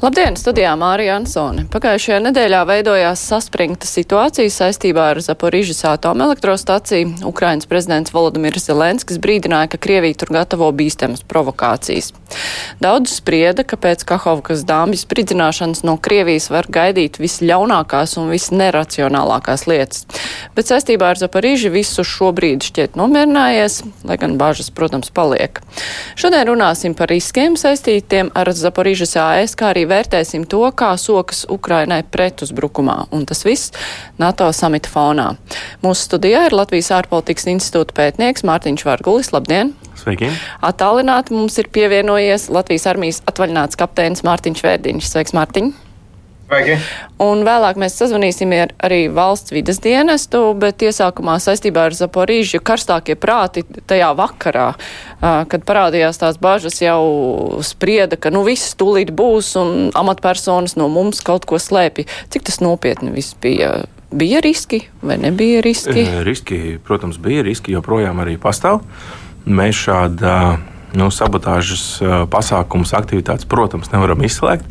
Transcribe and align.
Labdien, 0.00 0.32
studijā 0.32 0.70
Mārija 0.80 1.18
Ansone. 1.18 1.66
Pagājušajā 1.68 2.22
nedēļā 2.24 2.62
veidojās 2.64 3.20
saspringta 3.20 3.84
situācija 3.84 4.48
saistībā 4.48 5.10
ar 5.12 5.18
Zaporižas 5.20 5.82
atomelektrostaciju. 5.90 7.26
Ukrainas 7.28 7.68
prezidents 7.68 8.14
Volodimirs 8.14 8.64
Zelenskis 8.64 9.18
brīdināja, 9.20 9.68
ka 9.74 9.80
Krievija 9.84 10.16
tur 10.22 10.32
gatavo 10.32 10.70
bīstamas 10.72 11.20
provokācijas. 11.28 12.14
Daudz 12.80 13.12
sprieda, 13.18 13.60
ka 13.60 13.76
pēc 13.76 14.06
Kahovkas 14.08 14.62
dāmas 14.64 15.02
spridzināšanas 15.04 15.84
no 15.84 15.98
Krievijas 16.00 16.48
var 16.48 16.70
gaidīt 16.72 17.20
visļaunākās 17.20 18.16
un 18.22 18.32
visneracionālākās 18.32 19.66
lietas. 19.68 20.08
Bet 20.56 20.72
saistībā 20.72 21.12
ar 21.12 21.20
Zaporiži 21.20 21.68
visu 21.76 22.06
šobrīd 22.08 22.64
šķiet 22.70 22.96
nomierinājies, 22.96 23.82
lai 24.08 24.16
gan 24.24 24.40
bāžas, 24.40 24.72
protams, 24.72 25.12
paliek. 25.12 25.60
Šodien 26.16 26.48
runāsim 26.48 26.96
par 26.96 27.12
riskiem 27.12 27.60
saistītiem 27.60 28.32
ar 28.32 28.54
Zaporižas 28.56 29.18
AS, 29.20 29.58
kā 29.60 29.74
arī 29.74 29.89
vērtēsim 29.90 30.46
to, 30.50 30.62
kā 30.76 30.92
sokas 31.00 31.44
Ukrainai 31.50 32.00
pretuzbrukumā, 32.06 32.96
un 33.14 33.26
tas 33.28 33.44
viss 33.46 33.74
NATO 34.20 34.48
samita 34.56 34.90
fonā. 34.92 35.28
Mūsu 35.84 36.08
studijā 36.08 36.46
ir 36.48 36.56
Latvijas 36.56 36.92
ārpolitikas 37.00 37.50
institūta 37.52 37.96
pētnieks 37.98 38.46
Mārtiņš 38.46 38.86
Vargulis. 38.88 39.34
Labdien! 39.34 39.74
Sveiki! 40.00 40.30
Attālināti 40.64 41.36
mums 41.36 41.58
ir 41.60 41.68
pievienojies 41.74 42.48
Latvijas 42.54 42.88
armijas 42.90 43.22
atvaļināts 43.30 43.78
kapteinis 43.80 44.24
Mārtiņš 44.26 44.66
Vērdiņš. 44.66 45.12
Sveiks, 45.12 45.36
Mārtiņ! 45.36 45.72
Sveiki. 46.50 46.80
Un 47.22 47.44
vēlāk 47.46 47.76
mēs 47.78 47.94
sazvanīsim 47.94 48.50
ar 48.58 48.72
arī 48.82 49.04
valsts 49.14 49.52
vidas 49.54 49.78
dienestu, 49.82 50.40
bet 50.58 50.82
iesākumā 50.82 51.36
saistībā 51.38 51.84
ar 51.86 51.94
Zaporīžu 51.94 52.58
karstākie 52.66 53.14
prāti 53.14 53.62
tajā 53.86 54.08
vakarā, 54.18 54.72
kad 55.20 55.66
parādījās 55.68 56.18
tās 56.18 56.40
bažas, 56.42 56.80
jau 56.82 57.60
sprieda, 57.62 58.18
ka 58.18 58.32
nu 58.34 58.42
viss 58.42 58.74
tūlīt 58.74 59.12
būs 59.14 59.52
un 59.60 59.92
amatpersonas 59.94 60.74
no 60.80 60.88
mums 60.90 61.22
kaut 61.22 61.46
ko 61.46 61.60
slēpj. 61.62 62.08
Cik 62.34 62.48
tas 62.48 62.58
nopietni 62.64 63.14
viss 63.14 63.36
bija? 63.38 63.84
Bija 64.10 64.40
riski 64.42 64.80
vai 65.06 65.20
nebija 65.22 65.60
riski? 65.62 66.02
Riski, 66.26 66.80
protams, 66.82 67.20
bija. 67.22 67.44
Riski 67.46 67.76
joprojām 67.76 68.24
arī 68.24 68.34
pastāv. 68.42 68.80
Mēs 69.46 69.84
šāda 69.84 70.34
nu, 70.98 71.12
sabotāžas 71.14 72.00
pasākums, 72.32 72.90
aktivitātes, 72.98 73.46
protams, 73.46 73.92
nevaram 73.94 74.26
izslēgt. 74.26 74.66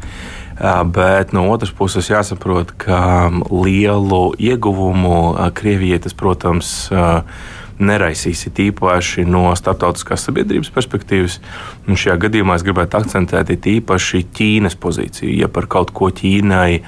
Bet 0.59 1.31
no 1.31 1.45
otras 1.53 1.71
puses 1.71 2.09
jāsaprot, 2.11 2.73
ka 2.81 3.29
lielu 3.47 4.23
ieguvumu 4.35 5.37
Krievijai 5.55 6.01
tas, 6.03 6.15
protams, 6.17 6.73
neraisīs 7.79 8.43
īpaši 8.51 9.23
no 9.23 9.45
starptautiskās 9.55 10.25
sabiedrības 10.27 10.71
perspektīvas. 10.75 11.39
Un 11.87 11.95
šajā 11.99 12.17
gadījumā 12.25 12.57
es 12.59 12.65
gribētu 12.67 12.99
akcentēt 12.99 13.55
īpaši 13.55 14.25
Ķīnas 14.35 14.75
pozīciju. 14.75 15.31
Ja 15.39 15.47
par 15.47 15.69
kaut 15.71 15.95
ko 15.95 16.11
Ķīnai 16.11 16.81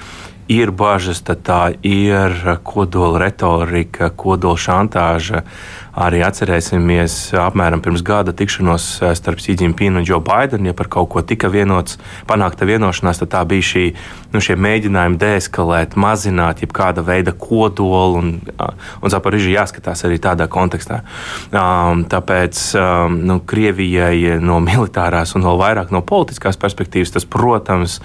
ir 0.47 0.71
bažas, 0.71 1.21
tad 1.21 1.43
tā 1.45 1.61
ir 1.83 2.57
kodola 2.63 3.19
retorika, 3.25 4.09
kodola 4.09 4.57
šantāža 4.57 5.43
Arī 5.91 6.21
atcerēsimies 6.23 7.33
apmēram 7.35 7.81
pirms 7.83 7.99
gada 8.07 8.31
tikšanos 8.31 8.85
eh, 9.03 9.11
starp 9.17 9.41
Sīdžimpīnu 9.43 9.99
un 9.99 10.05
Džo 10.07 10.21
Baidenu. 10.23 10.69
Ja 10.69 10.75
par 10.77 10.87
kaut 10.91 11.09
ko 11.11 11.23
tika 11.27 11.49
vienots, 11.51 11.97
panākta 12.29 12.63
vienošanās, 12.67 13.19
tad 13.19 13.31
tā 13.33 13.41
bija 13.47 13.65
šī, 13.67 13.83
nu, 14.31 14.39
šie 14.39 14.55
mēģinājumi 14.55 15.19
deeskalēt, 15.19 15.97
mazināt 15.99 16.63
jebkāda 16.63 17.03
veida 17.03 17.33
kodolu, 17.35 18.21
un, 18.21 18.29
un 18.39 19.11
Zaporiži 19.11 19.51
jāskatās 19.51 20.05
arī 20.07 20.21
tādā 20.23 20.47
kontekstā. 20.51 21.01
Um, 21.51 22.05
tāpēc 22.07 22.61
um, 22.79 23.19
nu, 23.27 23.41
Krievijai 23.43 24.39
no 24.39 24.61
militārās 24.63 25.35
un 25.35 25.43
vēl 25.43 25.59
vairāk 25.59 25.91
no 25.91 25.99
politiskās 26.07 26.59
perspektīvas 26.61 27.11
tas, 27.17 27.27
protams, 27.27 27.99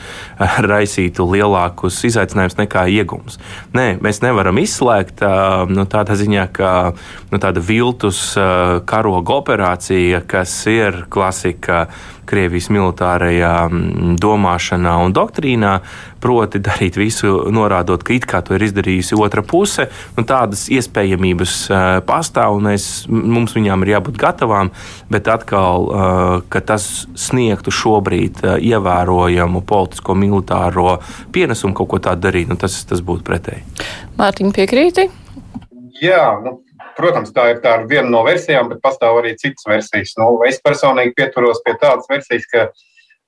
raisītu 0.73 1.29
lielākus 1.37 2.03
izaicinājumus 2.11 2.26
nekā 2.35 2.87
iegums. 2.91 3.39
Nē, 3.77 4.01
mēs 4.03 4.23
nevaram 4.25 4.59
izslēgt 4.59 5.23
nu, 5.71 5.87
tādā 5.87 6.17
ziņā, 6.19 6.49
ka 6.57 6.73
nu, 7.31 7.39
tāda 7.39 7.63
viltus 7.63 8.33
karoga 8.89 9.39
operācija, 9.39 10.25
kas 10.27 10.59
ir 10.73 11.05
klasika 11.13 11.87
Krievijas 12.27 12.69
militārajā 12.75 13.53
mm, 13.69 14.17
domāšanā 14.23 14.97
un 15.05 15.15
doktrīnā, 15.17 15.73
proti 16.23 16.61
darīt 16.65 16.99
visu, 16.99 17.47
norādot, 17.55 18.03
ka 18.03 18.15
it 18.17 18.27
kā 18.29 18.41
to 18.45 18.57
ir 18.57 18.67
izdarījusi 18.67 19.19
otra 19.23 19.45
puse. 19.47 19.87
Nu, 20.17 20.25
tādas 20.29 20.67
iespējamības 20.73 21.55
uh, 21.71 21.85
pastāv, 22.07 22.59
un 22.59 22.73
es, 22.73 23.07
mums 23.09 23.55
viņām 23.57 23.87
ir 23.87 23.95
jābūt 23.97 24.19
gatavām, 24.21 24.73
bet 25.13 25.31
atkal, 25.31 25.87
uh, 25.87 26.25
ka 26.53 26.63
tas 26.67 27.07
sniegtu 27.15 27.75
šobrīd 27.75 28.43
uh, 28.45 28.57
ievērojamu 28.59 29.63
politisko 29.67 30.19
militāro 30.19 30.99
pienesumu 31.35 31.77
kaut 31.79 31.95
ko 31.95 32.03
tādu 32.11 32.27
darīt, 32.29 32.51
nu, 32.51 32.59
tas, 32.61 32.81
tas 32.89 33.05
būtu 33.05 33.27
pretēji. 33.27 33.65
Mārtiņa 34.19 34.57
piekrīti? 34.57 35.09
Jā, 36.03 36.25
nu, 36.45 36.59
Protams, 36.97 37.33
tā 37.37 37.51
ir, 37.53 37.63
tā 37.65 37.75
ir 37.81 37.89
viena 37.91 38.09
no 38.09 38.23
versijām, 38.25 38.71
bet 38.73 38.83
pastāv 38.85 39.21
arī 39.21 39.35
citas 39.37 39.67
versijas. 39.69 40.15
Nu, 40.21 40.31
es 40.49 40.61
personīgi 40.65 41.13
pieturos 41.17 41.61
pie 41.65 41.75
tādas 41.81 42.09
versijas, 42.09 42.47
ka 42.53 42.71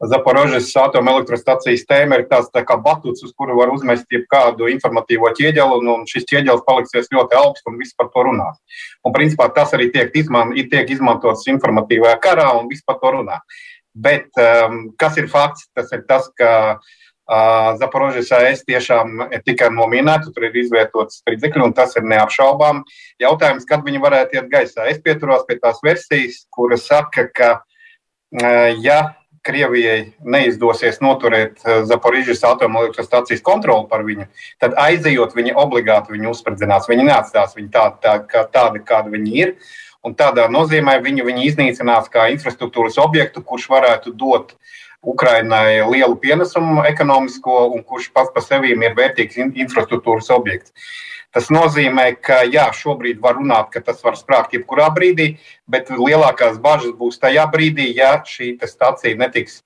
Zaporožas 0.09 0.69
atomelektrostacijas 0.79 1.83
tēma 1.89 2.21
ir 2.21 2.29
tāds 2.31 2.53
tā 2.55 2.63
kā 2.67 2.77
batuts, 2.79 3.25
uz 3.27 3.33
kuru 3.35 3.57
var 3.59 3.73
uzmest 3.75 4.07
jebkādu 4.15 4.69
informatīvo 4.71 5.33
ķieģeli, 5.35 5.81
un, 5.81 5.91
un 5.91 6.05
šis 6.07 6.29
ķieģelis 6.31 6.63
paliksies 6.69 7.11
ļoti 7.17 7.35
augsts 7.41 7.67
un 7.67 7.81
viss 7.81 7.99
par 7.99 8.13
to 8.15 8.23
runās. 8.29 8.61
Un, 9.03 9.15
principā, 9.17 9.49
tas 9.57 9.75
arī 9.75 9.89
tiek, 9.95 10.15
izman, 10.23 10.55
tiek 10.71 10.95
izmantots 10.95 11.51
informatīvajā 11.51 12.15
karā, 12.23 12.47
un 12.61 12.71
viss 12.71 12.87
par 12.87 13.01
to 13.03 13.11
runā. 13.17 13.41
Bet 13.99 14.31
um, 14.39 14.85
kas 15.03 15.19
ir 15.19 15.27
fakts? 15.33 15.67
Tas 15.75 15.91
ir 15.97 16.07
tas, 16.07 16.31
ka 16.39 16.53
uh, 16.77 16.97
Zaporožas 17.77 18.31
AS 18.33 18.63
tiešām 18.65 19.27
tika 19.45 19.69
nominēta, 19.69 20.31
tur 20.33 20.47
ir 20.49 20.55
izvietots 20.63 21.21
spridzekļi, 21.21 21.67
un 21.67 21.75
tas 21.77 21.93
ir 22.01 22.07
neapšaubām. 22.09 22.81
Jautājums, 23.21 23.67
kad 23.69 23.85
viņi 23.85 24.01
varētu 24.01 24.39
iet 24.39 24.49
gaisā? 24.49 24.87
Es 24.89 25.03
pieturos 25.05 25.45
pie 25.49 25.59
tās 25.61 25.83
versijas, 25.85 26.47
kuras 26.49 26.87
saka, 26.89 27.29
ka 27.29 27.51
ja 28.81 29.01
Krievijai 29.45 30.15
neizdosies 30.25 30.99
noturēt 31.05 31.61
Zaporižas 31.89 32.43
atomelektrostacijas 32.49 33.45
kontroli 33.45 33.87
par 33.89 34.03
viņu, 34.05 34.27
tad 34.61 34.75
aizejot, 34.81 35.37
viņi 35.37 35.55
obligāti 35.57 36.17
viņu 36.17 36.33
uzspridzinās. 36.33 36.89
Viņi 36.89 37.07
neatstās 37.07 37.55
viņu 37.57 37.71
tādu, 37.77 38.01
tā, 38.03 38.17
kā, 38.29 38.43
tādu 38.53 38.83
kāda 38.89 39.13
viņi 39.13 39.37
ir. 39.45 39.55
Un 40.05 40.17
tādā 40.17 40.49
nozīmē 40.51 40.97
viņu, 41.05 41.29
viņu 41.29 41.45
iznīcinās 41.45 42.11
kā 42.13 42.29
infrastruktūras 42.33 42.99
objektu, 43.03 43.45
kurš 43.45 43.69
varētu 43.73 44.13
dot 44.17 44.53
uh, 44.53 44.68
Ukrainai 45.03 45.83
lielu 45.91 46.17
pienesumu 46.19 46.83
ekonomisko 46.89 47.69
un 47.75 47.85
kurš 47.87 48.11
pats 48.15 48.33
par 48.35 48.43
sevi 48.43 48.75
ir 48.75 48.97
vērtīgs 48.99 49.39
infrastruktūras 49.39 50.31
objekts. 50.35 50.73
Tas 51.31 51.51
nozīmē, 51.53 52.15
ka 52.25 52.41
jā, 52.49 52.65
šobrīd 52.73 53.21
var 53.21 53.37
runāt, 53.37 53.69
ka 53.71 53.83
tas 53.85 54.01
var 54.03 54.17
sprāgt 54.17 54.57
jebkurā 54.57 54.89
brīdī, 54.97 55.37
bet 55.69 55.91
lielākās 55.93 56.57
bažas 56.59 56.95
būs 56.97 57.21
tajā 57.21 57.45
brīdī, 57.53 57.91
ja 57.95 58.17
šī 58.25 58.55
stacija 58.65 59.19
netiks 59.21 59.61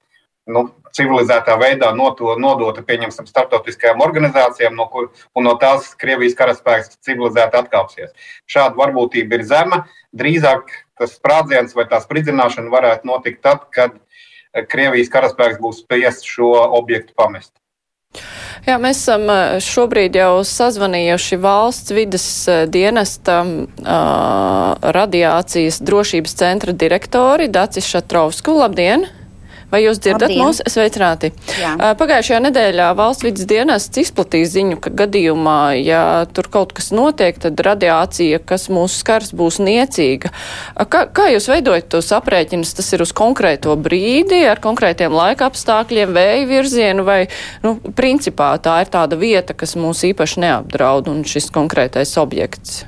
nu, 0.51 0.67
civilizētā 0.93 1.55
veidā 1.61 1.93
noto, 1.97 2.35
nodota 2.41 2.83
pieņemsim 2.85 3.29
starptautiskajām 3.31 4.03
organizācijām, 4.05 4.75
no 4.77 4.89
kur, 4.93 5.11
no 5.39 5.55
tās 5.61 5.93
Krievijas 5.99 6.37
karaspēks 6.39 6.99
civilizēti 7.07 7.61
atkāpsies. 7.63 8.11
Šāda 8.51 8.77
varbūtība 8.79 9.39
ir 9.39 9.47
zema. 9.49 9.85
Drīzāk 10.13 10.75
tas 10.99 11.15
sprādziens 11.17 11.77
vai 11.79 11.87
tā 11.89 12.03
spridzināšana 12.03 12.73
varētu 12.73 13.09
notikt 13.09 13.41
tad, 13.47 13.69
kad 13.73 13.97
Krievijas 14.69 15.11
karaspēks 15.13 15.61
būs 15.63 15.83
spiests 15.85 16.29
šo 16.29 16.53
objektu 16.79 17.17
pamest. 17.17 17.55
Jā, 18.67 18.77
mēs 18.79 19.01
esam 19.01 19.25
šobrīd 19.65 20.15
jau 20.21 20.43
sazvanījuši 20.47 21.39
valsts 21.41 21.95
vidas 21.97 22.27
dienesta 22.71 23.41
uh, 23.43 24.93
radiācijas 24.95 25.81
drošības 25.83 26.37
centra 26.39 26.77
direktori 26.77 27.49
Dacis 27.51 27.89
Šatrovsku. 27.89 28.55
Labdien! 28.61 29.09
Vai 29.73 29.81
jūs 29.87 30.03
dzirdat 30.03 30.29
Labdien. 30.29 30.43
mūs? 30.45 30.61
Sveicināti. 30.69 31.31
Jā. 31.57 31.73
Pagājušajā 31.97 32.41
nedēļā 32.45 32.91
valsts 32.99 33.25
vidas 33.25 33.49
dienests 33.49 34.03
izplatīja 34.03 34.51
ziņu, 34.53 34.77
ka 34.85 34.93
gadījumā, 35.01 35.59
ja 35.81 36.03
tur 36.29 36.51
kaut 36.53 36.75
kas 36.77 36.91
notiek, 36.93 37.41
tad 37.41 37.61
radiācija, 37.65 38.43
kas 38.45 38.69
mūs 38.73 38.99
skars, 39.01 39.33
būs 39.33 39.63
niecīga. 39.65 40.29
Kā, 40.93 41.07
kā 41.09 41.31
jūs 41.33 41.49
veidojat 41.49 41.89
tos 41.97 42.13
aprēķinus? 42.13 42.77
Tas 42.77 42.93
ir 42.93 43.07
uz 43.07 43.15
konkrēto 43.17 43.73
brīdi, 43.81 44.45
ar 44.45 44.61
konkrētiem 44.61 45.17
laika 45.17 45.49
apstākļiem, 45.49 46.13
vēja 46.13 46.47
virzienu, 46.53 47.09
vai, 47.09 47.21
nu, 47.65 47.79
principā 47.97 48.53
tā 48.61 48.83
ir 48.85 48.93
tāda 48.93 49.17
vieta, 49.17 49.57
kas 49.57 49.73
mūs 49.81 50.05
īpaši 50.13 50.45
neapdraud 50.45 51.09
un 51.09 51.25
šis 51.25 51.49
konkrētais 51.55 52.19
objekts? 52.21 52.83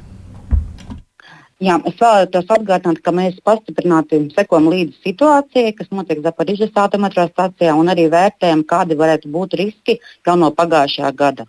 Jā, 1.62 1.76
es 1.86 1.94
vēlētos 2.00 2.48
atgādināt, 2.50 2.98
ka 3.04 3.12
mēs 3.14 3.36
pastiprināti 3.46 4.18
sekojam 4.34 4.66
līdzi 4.72 4.96
situācijai, 5.04 5.74
kas 5.78 5.92
notiek 5.94 6.18
Zaporižas 6.24 6.74
atometrostācijā, 6.82 7.76
un 7.78 7.92
arī 7.92 8.08
vērtējam, 8.10 8.64
kādi 8.66 8.96
varētu 8.98 9.30
būt 9.30 9.54
riski 9.60 10.00
jau 10.26 10.34
no 10.40 10.50
pagājušā 10.50 11.12
gada. 11.14 11.46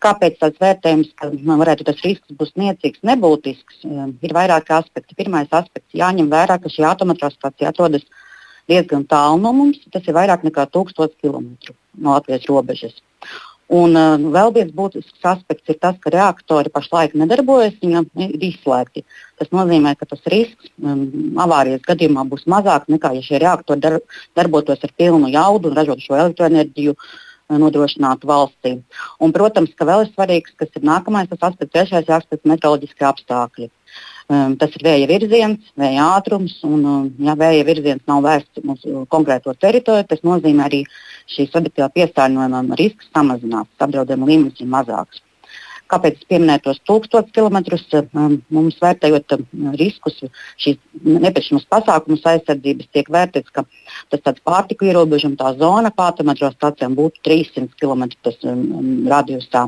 Kāpēc 0.00 0.36
tāds 0.40 0.60
vērtējums, 0.60 1.14
ka 1.16 1.30
nu, 1.32 1.56
varētu 1.60 1.88
tas 1.88 2.04
risks 2.04 2.36
būt 2.36 2.52
niecīgs, 2.60 3.00
nebūtisks, 3.04 3.82
ir 3.84 4.36
vairāki 4.36 4.76
aspekti. 4.76 5.16
Pirmais 5.16 5.48
aspekts 5.48 5.96
jāņem 5.96 6.28
vērā, 6.32 6.60
ka 6.60 6.72
šī 6.72 6.84
atometrostācija 6.92 7.72
atrodas 7.72 8.04
diezgan 8.68 9.08
tālu 9.08 9.40
no 9.40 9.52
mums. 9.56 9.80
Tas 9.92 10.04
ir 10.04 10.16
vairāk 10.16 10.44
nekā 10.44 10.68
1000 10.68 11.16
km 11.20 11.52
no 11.96 12.16
Latvijas 12.16 12.48
robežas. 12.48 13.00
Un 13.70 13.94
uh, 13.94 14.18
vēl 14.34 14.50
viens 14.56 14.70
būtisks 14.74 15.26
aspekts 15.30 15.70
ir 15.70 15.76
tas, 15.78 15.94
ka 16.02 16.10
reaktori 16.10 16.72
pašlaik 16.74 17.14
nedarbojas, 17.14 17.76
viņi 17.78 18.02
ir 18.26 18.46
izslēgti. 18.48 19.04
Tas 19.38 19.52
nozīmē, 19.54 19.94
ka 19.98 20.08
tas 20.10 20.26
risks 20.32 20.72
um, 20.82 21.04
avārijas 21.38 21.84
gadījumā 21.86 22.26
būs 22.32 22.48
mazāks 22.50 22.90
nekā 22.90 23.12
ja 23.14 23.22
šie 23.22 23.38
reaktori 23.38 23.84
dar, 23.84 24.00
darbotos 24.34 24.82
ar 24.82 24.94
pilnu 24.98 25.30
jaudu 25.30 25.70
un 25.70 25.78
ražotu 25.78 26.02
šo 26.08 26.18
elektroenerģiju 26.18 26.96
uh, 26.96 27.12
nodrošinātu 27.58 28.28
valstī. 28.30 28.76
Un, 29.22 29.34
protams, 29.34 29.72
ka 29.78 29.86
vēl 29.88 30.04
ir 30.04 30.12
svarīgs, 30.12 30.54
kas 30.58 30.74
ir 30.74 30.86
nākamais 30.86 31.30
aspekts, 31.30 31.72
trešais 31.72 32.10
aspekts- 32.10 32.48
meteoroloģiskie 32.52 33.06
apstākļi. 33.06 33.70
Um, 34.30 34.52
tas 34.54 34.70
ir 34.78 34.84
vēja 34.86 35.06
virziens, 35.10 35.70
vēja 35.80 36.04
ātrums, 36.14 36.52
un, 36.62 36.82
um, 36.86 37.06
ja 37.26 37.34
vēja 37.34 37.64
virziens 37.66 38.04
nav 38.06 38.20
vērsts 38.22 38.60
uz 38.62 38.84
konkrēto 39.10 39.56
teritoriju, 39.58 40.06
tas 40.06 40.22
nozīmē 40.22 40.68
arī 40.68 40.84
šīs 41.26 41.50
radioaktīvā 41.56 41.88
piesārņojuma 41.96 42.78
risks 42.78 43.10
samazinās, 43.10 43.66
apdraudējuma 43.82 44.28
līmenis 44.30 44.62
ir 44.62 44.70
mazāks. 44.70 45.24
Kāpēc 45.90 46.20
es 46.20 46.28
pieminēju 46.30 46.62
tos 46.62 46.78
tūkstošus 46.86 47.34
kilometrus? 47.34 47.82
Um, 47.96 48.36
mums 48.54 48.78
vērtējot 48.78 49.34
um, 49.34 49.44
riskus, 49.80 50.20
šīs 50.62 50.78
nepieciešamas 51.02 51.66
pasākumus 51.74 52.22
aizsardzības, 52.30 52.92
tiek 52.94 53.10
vērtēts, 53.10 53.50
ka 53.50 53.64
tas 54.14 54.22
tāds 54.28 54.46
pārtiku 54.46 54.86
ierobežojums, 54.86 55.40
tā 55.40 55.50
zona 55.58 55.90
pārtomatrostacijām 55.90 56.94
būtu 56.98 57.24
300 57.26 57.74
km 57.82 58.06
um, 58.52 58.94
radiusā. 59.10 59.66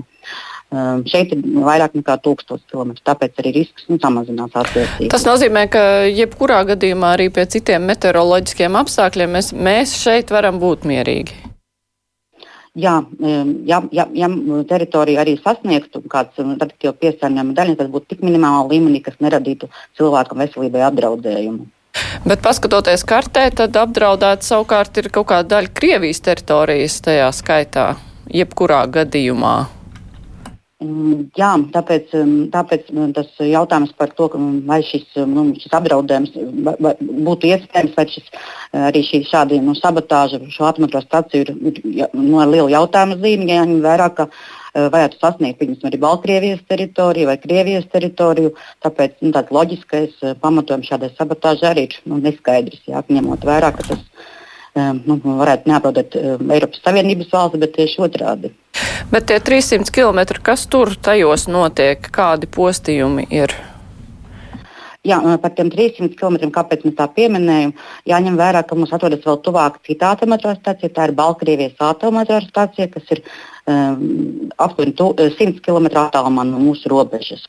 Um, 0.73 1.03
šeit 1.05 1.35
ir 1.35 1.43
vairāk 1.61 1.93
nekā 1.99 2.15
1000 2.25 2.63
km, 2.71 2.95
tāpēc 3.05 3.41
arī 3.43 3.51
risks 3.59 3.85
nu, 3.93 3.99
samazinās 4.01 4.55
attiecīgi. 4.57 5.11
Tas 5.13 5.27
nozīmē, 5.29 5.67
ka 5.69 5.83
jebkurā 6.09 6.63
gadījumā 6.71 7.11
arī 7.19 7.27
pie 7.35 7.45
citiem 7.53 7.85
meteoroloģiskiem 7.91 8.79
apstākļiem 8.81 9.35
mēs, 9.37 9.51
mēs 9.53 9.93
šeit 10.01 10.33
varam 10.33 10.57
būt 10.63 10.87
mierīgi. 10.89 11.37
Jā, 12.73 12.95
ja, 13.69 13.83
ja, 13.93 14.07
ja 14.17 14.31
teritorija 14.71 15.21
arī 15.21 15.35
sasniegtu 15.43 16.01
kāds 16.09 16.41
radioaktīvu 16.41 16.95
piesārņojumu 17.05 17.53
daļu, 17.59 17.77
tas 17.77 17.93
būtu 17.93 18.15
tik 18.15 18.25
minimālā 18.25 18.65
līmenī, 18.71 19.03
kas 19.05 19.21
neradītu 19.21 19.69
cilvēkam 20.01 20.41
veselībai 20.41 20.87
apdraudējumu. 20.89 21.69
Bet, 22.25 22.41
paskatoties 22.41 23.05
kartē, 23.05 23.45
tad 23.61 23.77
apdraudēta 23.77 24.49
savukārt 24.49 24.97
ir 25.05 25.13
kaut 25.13 25.29
kāda 25.35 25.59
daļa 25.59 25.75
Krievijas 25.77 26.25
teritorijas 26.25 26.97
tajā 27.05 27.29
skaitā, 27.37 27.87
jebkurā 28.33 28.87
gadījumā. 28.97 29.57
Mm, 30.83 31.29
jā, 31.39 31.51
tāpēc, 31.75 32.15
mm, 32.17 32.47
tāpēc 32.53 32.89
mm, 32.91 33.13
tas 33.17 33.29
jautājums 33.47 33.93
par 33.99 34.11
to, 34.19 34.29
vai 34.67 34.81
šis, 34.87 35.05
nu, 35.31 35.45
šis 35.59 35.75
apdraudējums 35.79 36.33
būtu 36.33 37.51
iespējams, 37.51 37.95
vai 37.99 38.07
šis, 38.11 38.33
arī 38.89 39.05
šī 39.07 39.23
šāda 39.29 39.61
nu, 39.63 39.77
sabotāža 39.79 40.41
šo 40.51 40.67
atomenerģiju 40.71 41.45
ir, 41.45 41.53
ir 41.71 42.11
nu, 42.19 42.41
ar 42.43 42.51
lielu 42.51 42.73
jautājumu 42.73 43.21
zīmi, 43.23 43.49
ja 43.53 43.61
jāņem 43.61 43.81
vērā, 43.85 44.11
ka 44.17 44.29
varētu 44.73 45.21
sasniegt 45.21 45.61
viņus 45.61 45.87
arī 45.87 46.01
Baltkrievijas 46.03 46.63
teritoriju 46.69 47.29
vai 47.29 47.39
Krievijas 47.41 47.89
teritoriju. 47.93 48.55
Tāpēc 48.83 49.19
nu, 49.21 49.33
tāds 49.37 49.53
loģiskais 49.55 50.17
pamatojums 50.43 50.89
šādai 50.89 51.13
sabotāžai 51.19 51.75
arī 51.75 51.89
ir 51.91 51.99
nu, 52.09 52.19
neskaidrs, 52.25 52.87
jā, 52.89 53.05
ņemot 53.13 53.45
vērā, 53.47 53.75
ka 53.77 53.93
tas 53.93 54.07
nu, 54.75 55.19
varētu 55.25 55.69
neapdraudēt 55.69 56.17
Eiropas 56.17 56.81
Savienības 56.85 57.33
valsts, 57.33 57.61
bet 57.61 57.75
tieši 57.77 58.05
otrādi. 58.07 58.53
Bet 59.13 59.29
tie 59.29 59.41
300 59.41 59.93
km, 59.93 60.23
kas 60.43 60.65
tur 60.71 60.95
tajos 60.97 61.45
notiek, 61.51 62.09
kādi 62.15 62.49
postījumi 62.49 63.27
ir? 63.29 63.53
Jā, 65.03 65.17
par 65.43 65.51
tiem 65.59 65.67
300 65.67 66.15
km, 66.15 66.53
kāpēc 66.55 66.85
mēs 66.87 66.95
tā 66.95 67.09
pieminējam, 67.11 67.73
jāņem 68.07 68.37
vērā, 68.39 68.61
ka 68.63 68.77
mums 68.79 68.93
atrodas 68.95 69.25
vēl 69.27 69.41
tuvāk 69.43 69.81
cita 69.89 70.13
atomenerģija, 70.15 70.93
tā 70.95 71.07
ir 71.09 71.15
Baltkrievijas 71.19 71.83
atomenerģija, 71.83 72.87
kas 72.93 73.11
ir 73.11 73.25
um, 73.67 74.05
aptuveni 74.63 74.95
100 74.95 75.59
km 75.67 75.91
attālumā 76.05 76.47
no 76.47 76.63
mūsu 76.63 76.93
robežas. 76.93 77.49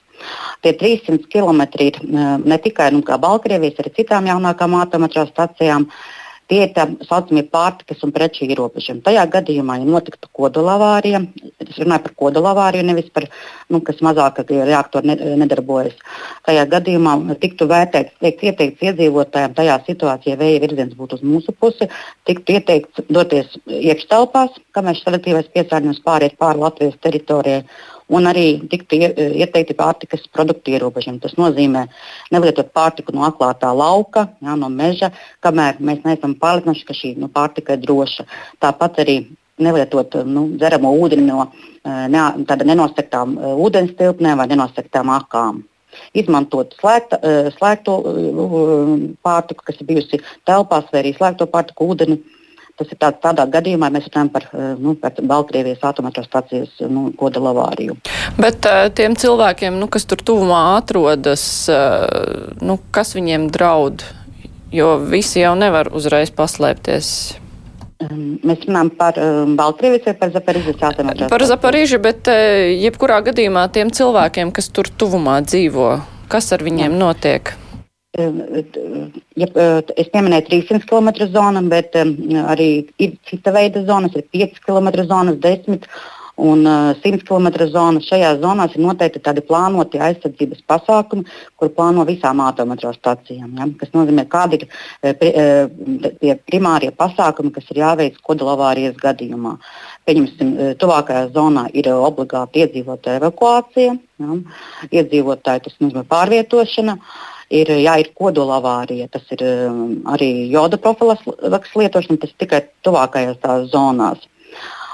Tie 0.66 0.74
300 0.82 1.30
km 1.30 1.62
ir 1.86 2.02
um, 2.02 2.42
ne 2.42 2.58
tikai 2.58 2.90
nu, 2.96 3.06
Baltkrievijas, 3.06 3.78
arī 3.86 3.94
citām 4.02 4.34
jaunākām 4.34 4.74
atomenerģijām. 4.82 5.86
Uh, 5.86 6.20
Tie 6.52 6.60
ir 6.66 6.72
tā 6.76 6.84
saucamie 7.08 7.46
pārtikas 7.48 8.02
un 8.04 8.12
preču 8.16 8.44
ierobežojumi. 8.46 9.04
Tajā 9.06 9.24
gadījumā, 9.32 9.78
ja 9.80 9.88
notiktu 9.88 10.28
kodolavārija, 10.36 11.22
es 11.64 11.78
runāju 11.80 12.04
par 12.08 12.16
kodolavāriju, 12.20 12.88
nevis 12.90 13.08
par, 13.16 13.30
nu, 13.72 13.80
kas 13.86 14.02
mazāk 14.04 14.42
reaktori 14.50 15.16
nedarbojas. 15.40 15.96
Tajā 16.46 16.66
gadījumā 16.76 17.16
tiktu 17.42 17.70
vērtēts, 17.72 18.18
tiek 18.20 18.44
ieteikts 18.52 18.84
iedzīvotājiem 18.90 19.56
tajā 19.56 19.80
situācijā, 19.88 20.36
ja 20.36 20.42
vēja 20.44 20.62
virziens 20.66 21.00
būtu 21.00 21.20
uz 21.20 21.26
mūsu 21.26 21.56
pusi, 21.56 21.88
tiktu 22.28 22.60
ieteikts 22.60 23.08
doties 23.08 23.56
iekštelpās, 23.68 24.60
kamēr 24.76 25.00
šis 25.00 25.08
selektīvais 25.08 25.52
piesārņojums 25.56 26.04
pāriet 26.04 26.38
pāri 26.42 26.66
Latvijas 26.66 27.00
teritorijai 27.04 27.64
un 28.12 28.28
arī 28.30 28.46
tiktu 28.70 29.00
ieteikti 29.00 29.76
pārtikas 29.78 30.26
produktu 30.34 30.74
ierobežojumi. 30.74 31.22
Tas 31.24 31.38
nozīmē 31.40 31.86
nelietot 32.34 32.74
pārtiku 32.76 33.16
no 33.16 33.26
atklātā 33.28 33.72
lauka, 33.76 34.28
jā, 34.44 34.58
no 34.60 34.70
meža, 34.70 35.14
kamēr 35.44 35.80
mēs 35.80 36.04
neesam 36.08 36.36
pārliecināti, 36.40 36.88
ka 36.88 36.98
šī 36.98 37.14
nu, 37.22 37.30
pārtika 37.32 37.78
ir 37.78 37.84
droša. 37.86 38.28
Tāpat 38.64 39.04
arī 39.06 39.18
nelietot 39.64 40.18
nu, 40.26 40.48
dzeramo 40.58 40.92
ūdeni 41.04 41.28
no 41.28 41.48
ne, 41.86 42.24
nenosektām 42.66 43.38
ūdens 43.38 43.94
tilpnēm 44.00 44.42
vai 44.42 44.50
nenosektām 44.52 45.12
akām. 45.14 45.64
Izmantot 46.18 46.72
slēgta, 46.80 47.20
slēgto 47.54 48.00
pārtiku, 49.22 49.66
kas 49.68 49.78
ir 49.78 49.90
bijusi 49.92 50.20
telpās, 50.50 50.88
vai 50.90 51.04
arī 51.04 51.12
slēgto 51.14 51.46
pārtiku 51.52 51.92
ūdeni 51.94 52.18
Tas 52.84 52.92
ir 52.92 53.00
tāds, 53.00 53.20
tādā 53.24 53.46
gadījumā, 53.48 53.88
mēs 53.94 54.10
runājam 54.10 54.30
par, 54.34 54.48
eh, 54.52 54.74
nu, 54.76 54.94
par 55.00 55.16
Baltkrievijas 55.16 55.84
atomenerģijas 55.88 56.82
nu, 56.92 57.06
kodola 57.16 57.54
avāriju. 57.54 57.96
Bet 58.36 58.68
uh, 58.68 58.90
tiem 58.92 59.16
cilvēkiem, 59.16 59.78
nu, 59.80 59.88
kas 59.88 60.04
tur 60.10 60.20
tuvumā 60.20 60.76
atrodas, 60.76 61.46
uh, 61.72 62.52
nu, 62.60 62.76
kas 62.92 63.16
viņiem 63.16 63.48
draud? 63.54 64.04
Jo 64.74 64.98
visi 65.00 65.40
jau 65.40 65.54
nevar 65.56 65.92
uzreiz 65.96 66.34
paslēpties. 66.34 67.08
Um, 68.04 68.36
mēs 68.44 68.66
runājam 68.68 68.92
par 69.00 69.20
um, 69.22 69.56
Baltkrievijas 69.56 70.10
vai 70.10 70.16
par 70.44 70.60
atomenerģiju? 70.60 71.32
Par 71.32 71.48
Zaparīžu, 71.48 72.04
bet 72.04 72.28
jebkurā 72.84 73.22
gadījumā 73.30 73.70
tiem 73.72 73.94
cilvēkiem, 73.96 74.52
kas 74.52 74.74
tur 74.74 74.92
tuvumā 74.92 75.40
dzīvo, 75.46 75.94
kas 76.28 76.52
ar 76.52 76.66
viņiem 76.66 76.90
Jā. 76.90 77.00
notiek? 77.00 77.54
Ja, 78.14 79.48
es 79.98 80.10
pieminēju 80.14 80.50
300 80.50 80.86
km 80.90 81.10
zonu, 81.34 81.64
bet 81.70 81.96
arī 81.98 82.68
ir 83.02 83.16
cita 83.30 83.54
veida 83.56 83.82
zonas, 83.88 84.14
ir 84.16 84.28
5 84.34 84.60
km 84.66 84.92
zonas, 85.10 85.40
10 85.42 85.88
un 86.36 86.66
100 86.66 87.24
km 87.26 87.50
zonas. 87.70 88.06
Šajās 88.10 88.40
zonās 88.42 88.76
ir 88.76 88.86
noteikti 88.86 89.22
tādi 89.22 89.42
plānoti 89.46 90.02
aizsardzības 90.02 90.62
pasākumi, 90.70 91.26
kur 91.58 91.74
plāno 91.74 92.06
visām 92.10 92.42
atomenerģostacijām. 92.46 93.52
Ja? 93.58 93.68
Tas 93.82 93.94
nozīmē, 93.98 94.26
kādi 94.30 94.62
ir 94.62 94.68
tie 96.22 96.38
primārie 96.50 96.94
pasākumi, 96.94 97.54
kas 97.54 97.70
ir 97.74 97.82
jāveic 97.82 98.18
kodolavārijas 98.26 98.98
gadījumā. 99.02 99.58
Pieņemsim, 100.06 100.56
tuvākajā 100.82 101.30
zonā 101.34 101.68
ir 101.74 101.90
obligāta 101.94 102.66
iedzīvotāja 102.66 103.22
evakuācija, 103.22 103.94
ja? 103.98 104.42
iedzīvotāju 104.90 105.70
tas 105.70 105.80
nozīmē 105.82 106.06
pārvietošana. 106.10 106.98
Uh, 106.98 107.30
ir, 107.54 107.72
jā, 107.84 107.96
ir 108.02 108.12
kodola 108.18 108.60
avārija, 108.62 109.10
tas 109.14 109.26
ir 109.36 109.44
um, 109.46 109.96
arī 110.14 110.30
joda 110.52 110.80
profilaks 110.82 111.76
lietošana, 111.78 112.20
tas 112.22 112.34
tikai 112.42 112.64
tuvākajās 112.86 113.42
tās 113.44 113.68
zonās. 113.74 114.28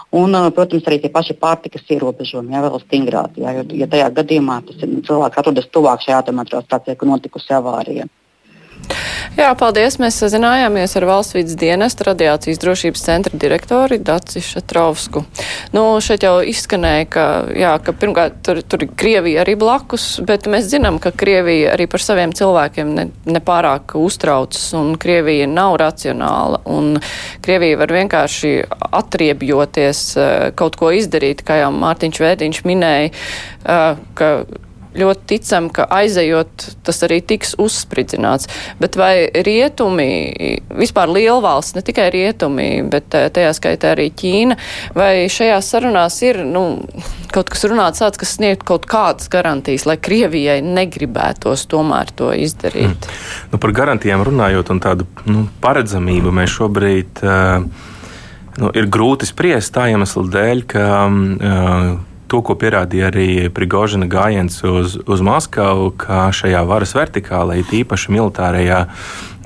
Un, 0.10 0.34
uh, 0.34 0.50
protams, 0.54 0.88
arī 0.90 0.98
tie 1.04 1.12
paši 1.14 1.36
pārtikas 1.38 1.86
ierobežojumi, 1.94 2.56
jā, 2.56 2.64
vēl 2.66 2.80
stingrāk. 2.82 3.36
Jā, 3.38 3.54
jo, 3.60 3.66
ja 3.78 3.88
tajā 3.92 4.08
gadījumā 4.22 4.62
tas 4.68 4.80
ir, 4.86 4.96
cilvēks 5.06 5.42
atrodas 5.42 5.70
tuvāk 5.70 6.02
šajā 6.06 6.24
atomenerģijā, 6.24 6.96
kur 6.98 7.12
notikusi 7.12 7.54
avārija. 7.54 8.10
Jā, 9.40 9.50
paldies. 9.56 9.96
Mēs 10.02 10.18
sazinājāmies 10.20 10.96
ar 11.00 11.06
valsts 11.08 11.36
vidas 11.38 11.56
dienestu 11.60 12.04
radiācijas 12.08 12.60
drošības 12.60 13.04
centra 13.06 13.40
direktori 13.40 14.00
Daci 14.04 14.42
Šatrausku. 14.44 15.24
Nu, 15.76 15.84
šeit 16.04 16.26
jau 16.26 16.40
izskanēja, 16.44 17.06
ka, 17.14 17.26
jā, 17.56 17.72
ka 17.84 17.94
pirmkārt 17.96 18.42
tur, 18.46 18.60
tur 18.68 18.84
ir 18.84 18.94
Krievija 19.00 19.44
arī 19.46 19.56
blakus, 19.60 20.08
bet 20.28 20.50
mēs 20.52 20.68
zinām, 20.72 21.00
ka 21.00 21.14
Krievija 21.16 21.76
arī 21.76 21.88
par 21.92 22.04
saviem 22.04 22.34
cilvēkiem 22.36 22.94
ne, 22.98 23.08
nepārāk 23.30 23.96
uztraucas 24.00 24.72
un 24.78 24.96
Krievija 25.00 25.48
nav 25.50 25.78
racionāla 25.80 26.64
un 26.70 26.98
Krievija 27.46 27.80
var 27.80 27.94
vienkārši 27.96 28.56
atriebjoties 29.02 30.06
eh, 30.18 30.32
kaut 30.60 30.80
ko 30.80 30.92
izdarīt, 30.96 31.46
kā 31.48 31.62
jau 31.64 31.72
Mārtiņš 31.76 32.24
Vēdiņš 32.26 32.66
minēja, 32.68 33.14
eh, 33.14 34.04
ka 34.20 34.34
ļoti 34.98 35.26
ticam, 35.30 35.70
ka 35.74 35.86
aizejot, 36.00 36.66
tas 36.86 37.04
arī 37.06 37.20
tiks 37.26 37.54
uzspridzināts. 37.62 38.50
Bet 38.82 38.98
vai 39.00 39.30
rietumi, 39.46 40.08
vispār 40.80 41.12
lielvalsts, 41.14 41.76
ne 41.78 41.84
tikai 41.86 42.10
rietumi, 42.14 42.70
bet 42.90 43.16
eh, 43.18 43.28
tajā 43.34 43.54
skaitā 43.58 43.94
arī 43.94 44.10
Ķīna, 44.20 44.58
vai 44.98 45.12
šajās 45.32 45.70
sarunās 45.76 46.20
ir 46.26 46.42
nu, 46.48 46.64
kaut 47.34 47.52
kas 47.54 47.68
runāts 47.70 48.02
tāds, 48.04 48.22
kas 48.22 48.36
sniegt 48.40 48.66
kaut 48.68 48.90
kādas 48.90 49.30
garantijas, 49.32 49.86
lai 49.90 50.00
Krievijai 50.02 50.60
negribētos 50.66 51.68
tomēr 51.70 52.14
to 52.18 52.34
izdarīt? 52.34 52.98
Mm. 52.98 53.22
Nu, 53.54 53.62
par 53.62 53.76
garantijām 53.78 54.26
runājot 54.26 54.74
un 54.74 54.84
tādu 54.84 55.08
nu, 55.30 55.46
paredzamību 55.64 56.34
mēs 56.42 56.60
šobrīd. 56.60 57.24
Uh, 57.24 57.96
Nu, 58.60 58.74
ir 58.76 58.90
grūti 58.92 59.28
spriest 59.30 59.72
tā 59.76 59.86
iemesla 59.94 60.26
dēļ, 60.34 60.62
ka 60.68 60.86
uh, 61.08 61.86
to, 62.30 62.42
ko 62.46 62.56
pierādīja 62.60 63.10
arī 63.10 63.28
Prigožina 63.54 64.08
gājiens 64.10 64.60
uz, 64.68 64.98
uz 65.10 65.24
Maskavu, 65.26 65.92
ka 66.00 66.30
šajā 66.36 66.62
varas 66.70 66.96
vertikālē, 66.98 67.60
īpaši 67.82 68.14
militārajā, 68.16 68.82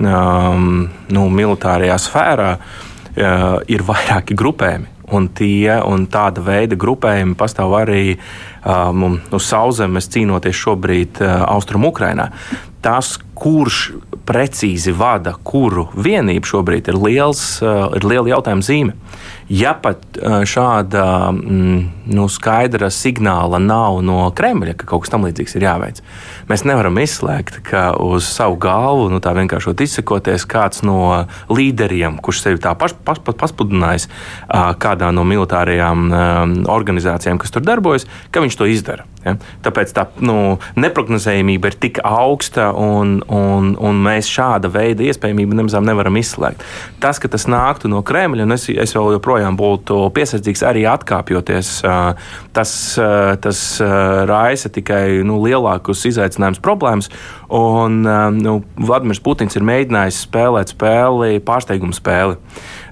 um, 0.00 0.88
nu, 1.12 1.28
militārajā 1.40 1.98
sfērā, 2.06 2.50
uh, 2.58 3.46
ir 3.70 3.86
vairāki 3.86 4.36
grupējumi. 4.38 4.90
Un, 5.14 5.28
tie, 5.36 5.68
un 5.84 6.06
tāda 6.08 6.40
veida 6.40 6.78
grupējumi 6.80 7.36
pastāv 7.36 7.74
arī 7.76 8.16
um, 8.64 9.18
uz 9.34 9.48
sauszemes 9.48 10.08
cīnoties 10.12 10.56
šobrīd 10.64 11.22
uh, 11.22 11.44
Austrum 11.54 11.86
Ukrainā. 11.88 12.30
Tas, 12.84 13.14
kurš 13.34 13.94
precīzi 14.28 14.92
vada 14.92 15.34
kuru 15.44 15.86
vienību 15.96 16.48
šobrīd, 16.48 16.90
ir 16.92 17.00
liels, 17.00 17.44
uh, 17.64 17.88
ir 17.96 18.04
liela 18.08 18.36
jautājuma 18.36 18.64
zīme. 18.64 18.96
Ja 19.52 19.74
pat 19.76 20.00
šāda 20.48 21.04
mm, 21.28 21.80
nu, 22.16 22.24
skaidra 22.32 22.88
signāla 22.92 23.58
nav 23.60 23.98
no 24.04 24.30
Kremļa, 24.32 24.72
ka 24.80 24.88
kaut 24.88 25.04
kas 25.04 25.12
tamlīdzīgs 25.12 25.56
ir 25.58 25.66
jāveic, 25.66 26.00
mēs 26.48 26.64
nevaram 26.64 26.96
izslēgt, 27.02 27.58
ka 27.66 27.90
uz 28.00 28.24
savu 28.24 28.56
galvu, 28.60 29.10
nu, 29.12 29.20
tā 29.24 29.34
vienkārši 29.36 29.74
izsakoties, 29.84 30.46
kāds 30.48 30.80
no 30.86 31.26
līderiem, 31.52 32.16
kurš 32.24 32.40
sevi 32.46 32.62
tā 32.64 32.72
paš, 32.78 32.96
pas, 33.04 33.20
pas, 33.20 33.36
paspudinājis 33.44 34.08
kādā 34.80 35.10
no 35.12 35.26
militārajām 35.28 36.08
organizācijām, 36.72 37.40
kas 37.42 37.52
tur 37.52 37.66
darbojas, 37.66 38.08
ka 38.32 38.40
viņš 38.44 38.53
to 38.56 38.66
izdara. 38.66 39.04
Ja? 39.24 39.36
Tāpēc 39.64 39.94
tā 39.96 40.06
nu, 40.24 40.58
neprognozējumība 40.80 41.70
ir 41.70 41.78
tik 41.86 42.00
augsta, 42.04 42.70
un, 42.76 43.18
un, 43.32 43.72
un 43.80 44.02
mēs 44.04 44.28
šāda 44.30 44.70
veida 44.72 45.06
iespējamību 45.08 45.58
nemaz 45.60 45.76
nevaram 45.84 46.18
izslēgt. 46.20 46.64
Tas, 47.02 47.20
ka 47.22 47.30
tas 47.32 47.48
nāktu 47.50 47.90
no 47.92 48.02
Kremļa, 48.06 48.46
un 48.46 48.56
es, 48.56 48.68
es 48.68 48.94
vēl 48.96 49.16
joprojām 49.16 49.58
būtu 49.60 50.00
piesardzīgs 50.14 50.64
arī 50.66 50.84
atkāpjoties, 50.90 51.72
tas, 52.56 52.74
tas 53.44 53.64
raisa 54.30 54.72
tikai 54.72 55.22
nu, 55.26 55.40
lielākus 55.44 56.04
izaicinājumus, 56.10 56.62
problēmas. 56.64 57.10
Un, 57.54 58.02
nu, 58.38 58.56
Vladimirs 58.80 59.22
Putins 59.22 59.54
ir 59.54 59.66
mēģinājis 59.66 60.24
spēlēt 60.26 60.72
spēli, 60.74 61.38
pārsteigumu 61.44 61.94
spēli. 61.94 62.38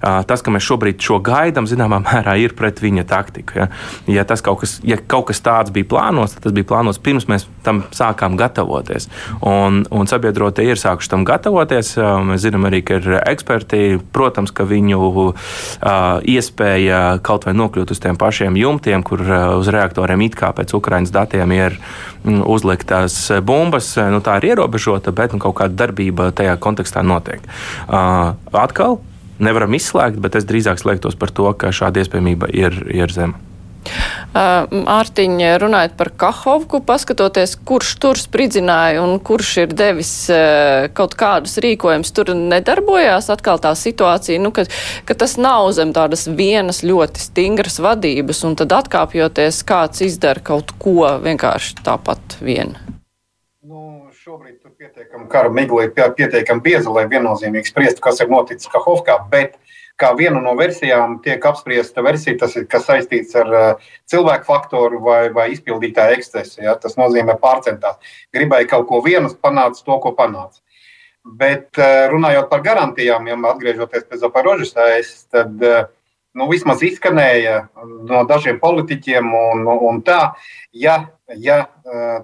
Tas, 0.02 0.42
ka 0.42 0.52
mēs 0.54 0.66
šobrīd 0.66 1.02
šo 1.02 1.18
gaidām, 1.24 1.66
zināmā 1.70 2.00
mērā 2.02 2.36
ir 2.42 2.54
pret 2.58 2.80
viņa 2.82 3.04
taktiku. 3.10 3.62
Ja, 3.62 3.68
ja, 4.10 4.24
kaut 4.42 4.62
kas, 4.62 4.76
ja 4.86 4.98
kaut 4.98 5.28
kas 5.30 5.42
tāds 5.42 5.74
bija 5.74 5.88
plānots, 5.90 6.21
tad 6.30 6.44
tas 6.46 6.54
bija 6.54 6.68
plānots 6.70 7.00
pirms 7.02 7.26
mēs 7.30 7.46
tam 7.66 7.82
sākām 7.94 8.36
gatavoties. 8.38 9.08
Un, 9.48 9.82
un 9.90 10.10
sabiedrotie 10.10 10.64
ir 10.68 10.80
sākuši 10.80 11.10
tam 11.12 11.26
gatavoties. 11.28 11.94
Mēs 12.28 12.44
zinām 12.44 12.68
arī, 12.68 12.82
ka 12.86 13.00
ir 13.00 13.18
eksperti, 13.18 13.98
protams, 14.14 14.54
ka 14.54 14.66
viņu 14.68 15.00
uh, 15.02 15.34
iespēja 16.22 17.02
kaut 17.26 17.46
vai 17.48 17.54
nokļūt 17.58 17.94
uz 17.94 18.02
tiem 18.02 18.18
pašiem 18.20 18.58
jumtiem, 18.60 19.04
kur 19.06 19.22
uh, 19.26 19.36
uz 19.58 19.70
reaktoriem 19.72 20.26
it 20.26 20.38
kā 20.38 20.52
pēc 20.56 20.74
Ukraiņas 20.78 21.14
datiem 21.14 21.54
ir 21.56 21.78
mm, 22.24 22.42
uzliktas 22.46 23.18
bumbas. 23.42 23.94
Nu, 24.12 24.22
tā 24.24 24.38
ir 24.40 24.52
ierobežota, 24.52 25.14
bet 25.14 25.34
nu, 25.34 25.42
kaut 25.42 25.58
kāda 25.60 25.86
darbība 25.86 26.30
tajā 26.36 26.58
kontekstā 26.62 27.04
notiek. 27.06 27.44
Uh, 27.88 28.34
atkal 28.52 29.00
nevaram 29.42 29.74
izslēgt, 29.74 30.20
bet 30.22 30.36
es 30.38 30.46
drīzāk 30.48 30.80
slēgtos 30.80 31.18
par 31.18 31.32
to, 31.34 31.48
ka 31.58 31.74
šāda 31.74 32.02
iespējamība 32.02 32.50
ir, 32.54 32.78
ir 32.92 33.14
zema. 33.14 33.51
Mārtiņa, 34.32 35.50
runājot 35.60 35.96
par 35.98 36.10
Kahovku, 36.22 36.80
paskatoties, 36.86 37.56
kurš 37.68 37.90
tur 38.00 38.20
spridzināja 38.20 39.02
un 39.04 39.18
kurš 39.20 39.50
ir 39.64 39.74
devis 39.76 40.12
kaut 40.96 41.16
kādus 41.20 41.58
rīkojumus, 41.62 42.14
tur 42.16 42.32
nedarbojās 42.38 43.28
atkal 43.34 43.60
tā 43.62 43.74
situācija, 43.78 44.40
nu, 44.42 44.54
ka, 44.54 44.64
ka 45.08 45.18
tas 45.18 45.36
nav 45.40 45.68
zem 45.76 45.92
tādas 45.96 46.24
vienas 46.30 46.80
ļoti 46.86 47.26
stingras 47.26 47.80
vadības, 47.82 48.44
un 48.48 48.56
tad 48.62 48.72
atkāpjoties, 48.78 49.60
kāds 49.68 50.06
izdara 50.06 50.40
kaut 50.52 50.72
ko 50.80 51.12
vienkārši 51.22 51.82
tāpat 51.84 52.40
vien. 52.40 52.76
Nu, 53.62 54.08
šobrīd 54.24 54.61
pietiekami 54.92 55.28
kara 55.28 55.48
migla 55.48 55.84
ir 55.86 55.92
pietiekami 56.16 56.60
bieza, 56.60 56.90
lai 56.92 57.06
viennozīmīgi 57.08 57.70
spriestu, 57.70 58.02
kas 58.04 58.20
ir 58.20 58.28
noticis 58.28 58.68
Kahovkā. 58.72 59.16
Bet 59.30 59.56
kā 60.00 60.12
viena 60.18 60.40
no 60.42 60.54
versijām 60.58 61.18
tiek 61.24 61.44
apspriesta 61.44 62.02
versija, 62.04 62.36
tas 62.42 62.56
ir 62.56 62.66
saistīts 62.68 63.36
ar 63.38 63.52
uh, 63.52 63.86
cilvēku 64.10 64.48
faktoru 64.48 65.00
vai, 65.04 65.30
vai 65.32 65.50
izpildītāju 65.54 66.18
ekscesu. 66.18 66.60
Ja? 66.64 66.76
Tas 66.76 66.98
nozīmē 67.00 67.38
pārcentās. 67.40 67.96
Gribēja 68.34 68.68
kaut 68.74 68.88
ko 68.90 69.00
vienu, 69.04 69.32
panāca 69.42 69.80
to, 69.84 69.98
ko 70.02 70.14
panāca. 70.18 70.60
Bet 71.24 71.78
uh, 71.78 72.08
runājot 72.12 72.50
par 72.50 72.64
garantijām, 72.64 73.28
ja 73.30 73.38
atgriežoties 73.52 74.08
pie 74.08 74.20
Zaporožas, 74.20 74.74
tad 75.30 75.68
uh, 75.68 75.84
nu, 76.38 76.48
vismaz 76.50 76.82
izskanēja 76.86 77.66
no 78.08 78.22
dažiem 78.28 78.60
politiķiem 78.62 79.34
un, 79.36 79.66
un 79.90 80.00
tā, 80.06 80.20
ja 80.72 81.02
ja 81.36 81.66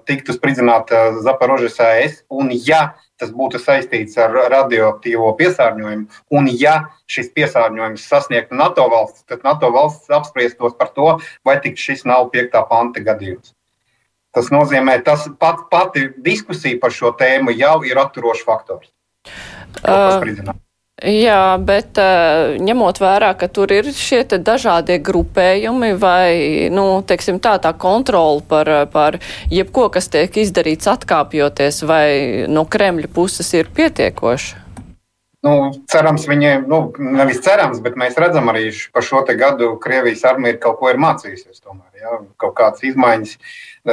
tiktu 0.05 0.33
spridzināta 0.33 1.21
Zaporožas 1.23 1.79
AS, 1.79 2.23
un 2.29 2.51
ja 2.53 2.95
tas 3.19 3.31
būtu 3.35 3.59
saistīts 3.59 4.17
ar 4.21 4.35
radioaktīvo 4.51 5.31
piesārņojumu, 5.39 6.07
un 6.35 6.49
ja 6.51 6.75
šis 7.09 7.31
piesārņojums 7.35 8.05
sasniegtu 8.07 8.55
NATO 8.55 8.87
valsts, 8.91 9.25
tad 9.27 9.43
NATO 9.43 9.71
valsts 9.75 10.11
apspriestos 10.13 10.77
par 10.79 10.93
to, 10.95 11.17
vai 11.45 11.59
tik 11.63 11.79
šis 11.79 12.05
nav 12.07 12.29
5. 12.35 12.55
panta 12.69 13.03
gadījums. 13.03 13.53
Tas 14.35 14.51
nozīmē, 14.53 14.99
ka 15.03 15.17
pat, 15.41 15.67
pati 15.71 16.07
diskusija 16.23 16.77
par 16.81 16.93
šo 16.93 17.11
tēmu 17.17 17.55
jau 17.57 17.79
ir 17.87 17.97
atturošs 17.97 18.45
faktors. 18.45 18.91
Uh, 19.83 20.53
Jā, 20.99 21.55
bet 21.63 21.95
uh, 22.01 22.57
ņemot 22.59 22.97
vērā, 22.99 23.31
ka 23.39 23.47
tur 23.47 23.71
ir 23.71 23.87
šie 23.95 24.25
dažādie 24.27 24.97
grupējumi 24.99 25.93
vai, 25.95 26.67
nu, 26.75 26.99
teiksim 27.07 27.37
tā, 27.39 27.55
tā 27.63 27.71
kontrola 27.71 28.41
par, 28.43 28.71
par 28.91 29.15
jebko, 29.47 29.87
kas 29.93 30.11
tiek 30.11 30.35
izdarīts 30.41 30.89
atkāpjoties, 30.91 31.83
vai 31.87 32.07
no 32.51 32.65
Kremļa 32.67 33.07
puses 33.15 33.47
ir 33.55 33.71
pietiekoša? 33.71 34.65
Nu, 35.47 35.53
cerams, 35.87 36.25
viņiem, 36.27 36.65
nu, 36.67 36.81
nevis 37.15 37.39
cerams, 37.45 37.79
bet 37.79 37.95
mēs 37.95 38.19
redzam 38.19 38.51
arī 38.51 38.65
par 38.91 39.05
šo 39.07 39.21
gadu 39.39 39.77
Krievijas 39.79 40.25
armija 40.27 40.57
ir 40.57 40.59
kaut 40.59 40.81
ko 40.81 40.89
ir 40.91 40.99
mācījusies. 40.99 41.61
Tomēr, 41.63 41.93
ja? 42.01 42.17
Kaut 42.43 42.57
kādas 42.57 42.83
izmaiņas 42.83 43.37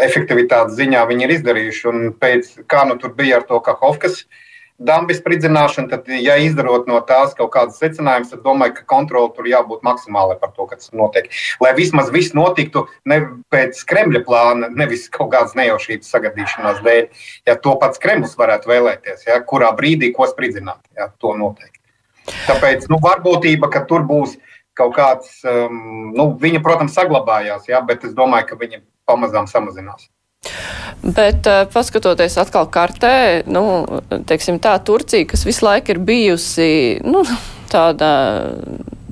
efektivitātes 0.02 0.74
ziņā 0.74 1.04
viņi 1.06 1.28
ir 1.28 1.36
izdarījuši. 1.36 1.86
Un 1.92 2.10
pēc 2.18 2.50
kā 2.66 2.82
nu 2.90 2.98
tur 2.98 3.14
bija 3.14 3.38
ar 3.38 3.46
to 3.46 3.62
Kahovkas 3.62 4.24
uh, 4.24 4.42
dambis 4.78 5.20
spridzināšana, 5.20 5.88
tad, 5.90 6.08
ja 6.20 6.36
izdarot 6.40 6.88
no 6.90 6.98
tās 7.06 7.34
kaut 7.36 7.52
kādas 7.54 7.78
secinājumus, 7.80 8.32
tad 8.32 8.42
domāju, 8.44 8.76
ka 8.78 8.86
kontrole 8.92 9.32
tur 9.36 9.48
jābūt 9.48 9.84
maksimālai 9.86 10.36
par 10.40 10.52
to, 10.56 10.66
kas 10.70 10.90
notiek. 10.96 11.30
Lai 11.62 11.72
vismaz 11.78 12.10
viss 12.14 12.34
notiktu 12.36 12.86
ne 13.08 13.20
pēc 13.52 13.80
Kremļa 13.88 14.22
plāna, 14.26 14.70
nevis 14.72 15.06
kaut 15.12 15.32
kādas 15.34 15.56
nejaušības 15.58 16.12
sagadīšanās 16.12 16.82
dēļ. 16.84 17.06
Ja 17.48 17.56
to 17.60 17.76
pats 17.80 18.02
Kremlis 18.02 18.36
varētu 18.38 18.72
vēlēties, 18.72 19.26
ja, 19.30 19.40
kurā 19.40 19.72
brīdī 19.76 20.12
ko 20.16 20.28
spridzināt, 20.30 20.82
ja, 20.98 21.08
to 21.20 21.32
noteikti. 21.38 21.80
Tāpēc 22.48 22.88
nu, 22.90 22.98
varbūtība, 23.02 23.70
ka 23.72 23.84
tur 23.88 24.04
būs 24.06 24.34
kaut 24.76 24.92
kāds, 24.98 25.38
um, 25.48 26.12
nu, 26.16 26.28
viņa, 26.40 26.60
protams, 26.64 26.96
saglabājās, 26.98 27.70
ja, 27.70 27.80
bet 27.86 28.04
es 28.04 28.12
domāju, 28.16 28.50
ka 28.50 28.60
viņa 28.60 28.82
pamazām 29.08 29.48
samazinās. 29.48 30.10
Bet 31.06 31.46
uh, 31.46 31.64
paskatoties 31.70 32.38
atkal 32.40 32.66
kartē, 32.72 33.44
nu, 33.46 33.62
teiksim 34.26 34.58
tā, 34.62 34.74
Turcija, 34.82 35.28
kas 35.28 35.44
visu 35.46 35.66
laiku 35.66 35.94
ir 35.94 36.00
bijusi, 36.02 36.70
nu, 37.06 37.22
tāda 37.70 38.08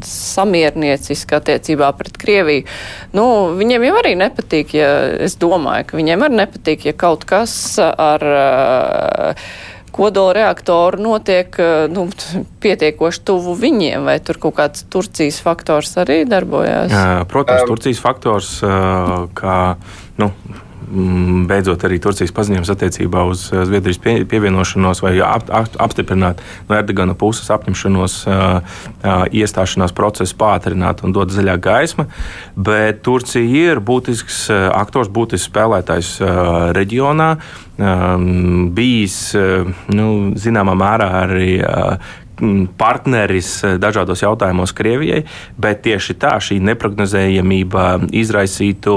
samiernieciska 0.04 1.38
attiecībā 1.40 1.88
pret 1.96 2.16
Krieviju. 2.20 2.64
Nu, 3.16 3.26
viņiem 3.56 3.86
jau 3.88 3.94
arī 4.00 4.16
nepatīk, 4.20 4.74
ja 4.76 4.90
es 5.24 5.38
domāju, 5.40 5.86
ka 5.88 6.00
viņiem 6.00 6.26
arī 6.26 6.40
nepatīk, 6.42 6.88
ja 6.90 6.96
kaut 6.98 7.24
kas 7.28 7.54
ar 7.80 8.26
uh, 8.32 9.46
kodola 9.94 10.34
reaktoru 10.34 10.98
notiek 10.98 11.54
nu, 11.94 12.08
pietiekoši 12.64 13.22
tuvu 13.28 13.54
viņiem, 13.58 14.02
vai 14.08 14.18
tur 14.24 14.40
kaut 14.42 14.56
kāds 14.58 14.82
Turcijas 14.90 15.38
faktors 15.44 15.94
arī 16.02 16.24
darbojās? 16.26 16.90
Protams, 17.30 17.68
Turcijas 17.70 18.02
faktors, 18.02 18.56
kā 19.38 19.58
nu, 20.18 20.32
beidzot 21.48 21.84
arī 21.86 21.98
Turcijas 22.02 22.32
paziņojums 22.34 22.70
attiecībā 22.74 23.24
uz 23.30 23.46
Zviedrijas 23.50 24.00
pie, 24.02 24.16
pievienošanos 24.28 25.02
vai 25.04 25.16
ap, 25.24 25.50
ap, 25.52 25.74
apstiprināt 25.82 26.42
no 26.68 26.78
Erdogana 26.78 27.16
puses 27.18 27.50
apņemšanos 27.54 28.16
iestāšanās 29.34 29.94
procesu 29.96 30.38
pātrināt 30.40 31.04
un 31.04 31.14
dot 31.16 31.34
zaļā 31.34 31.58
gaisma. 31.62 32.08
Bet 32.56 33.02
Turcija 33.06 33.70
ir 33.74 33.82
būtisks 33.84 34.46
aktors, 34.72 35.12
būtisks 35.12 35.50
spēlētājs 35.50 36.16
reģionā. 36.76 37.30
Bijis 38.74 39.16
nu, 39.90 40.10
zināmā 40.38 40.76
mērā 40.78 41.08
arī 41.24 41.48
Mm, 41.58 42.23
partneris 42.78 43.48
eh, 43.64 43.76
dažādos 43.78 44.22
jautājumos 44.24 44.74
Krievijai, 44.76 45.22
bet 45.60 45.82
tieši 45.86 46.16
tā 46.20 46.34
šī 46.42 46.58
neparedzējamība 46.64 47.84
izraisītu 48.14 48.94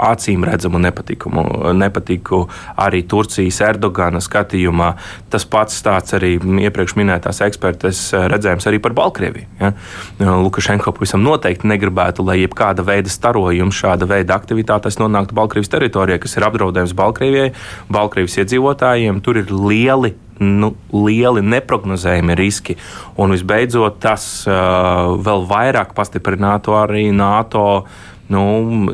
acīm 0.00 0.44
redzamu 0.48 0.80
nepatikumu. 0.82 1.44
Nepatiku 1.78 2.42
arī 2.80 3.02
Turcijas 3.08 3.60
Erdogana 3.68 4.22
skatījumā. 4.22 4.92
Tas 5.30 5.46
pats 5.46 5.78
stāsts 5.80 6.16
arī 6.18 6.36
iepriekš 6.66 6.96
minētās 6.98 7.42
ekspertes 7.46 8.02
eh, 8.14 8.26
redzējums 8.32 8.66
arī 8.70 8.82
par 8.82 8.96
Baltkrieviju. 8.98 9.46
Ja? 9.60 9.72
Lukašenko 10.20 10.94
pavisam 10.96 11.22
noteikti 11.24 11.68
negribētu, 11.70 12.24
lai 12.26 12.40
jebkāda 12.42 12.84
veida 12.86 13.12
starojums, 13.12 13.78
šāda 13.78 14.08
veida 14.10 14.36
aktivitātes 14.38 14.98
nonāktu 15.00 15.36
Baltkrievijas 15.38 15.72
teritorijā, 15.76 16.18
kas 16.22 16.36
ir 16.36 16.48
apdraudējums 16.48 16.96
Baltkrievijai, 16.98 17.52
Baltkrievijas 17.92 18.42
iedzīvotājiem. 18.42 19.22
Tur 19.24 19.40
ir 19.42 19.54
lieli 19.54 20.14
nu, 20.40 20.74
lieli 20.94 21.42
neparedzējami 21.44 22.36
riski. 22.38 22.76
Un 23.20 23.34
visbeidzot, 23.36 24.00
tas 24.02 24.28
uh, 24.48 25.16
vēl 25.20 25.44
vairāk 25.50 25.92
pastiprinātu 25.96 26.76
arī 26.80 27.10
NATO. 27.14 27.84
Nu, 28.30 28.42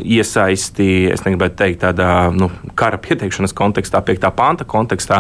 iesaisti, 0.00 1.10
es 1.12 1.20
negribētu 1.26 1.58
teikt, 1.58 1.82
tādā 1.82 2.30
nu, 2.32 2.46
kara 2.72 2.96
pieteikšanas 2.96 3.52
kontekstā, 3.52 4.00
piektā 4.00 4.30
panta 4.32 4.64
kontekstā, 4.64 5.18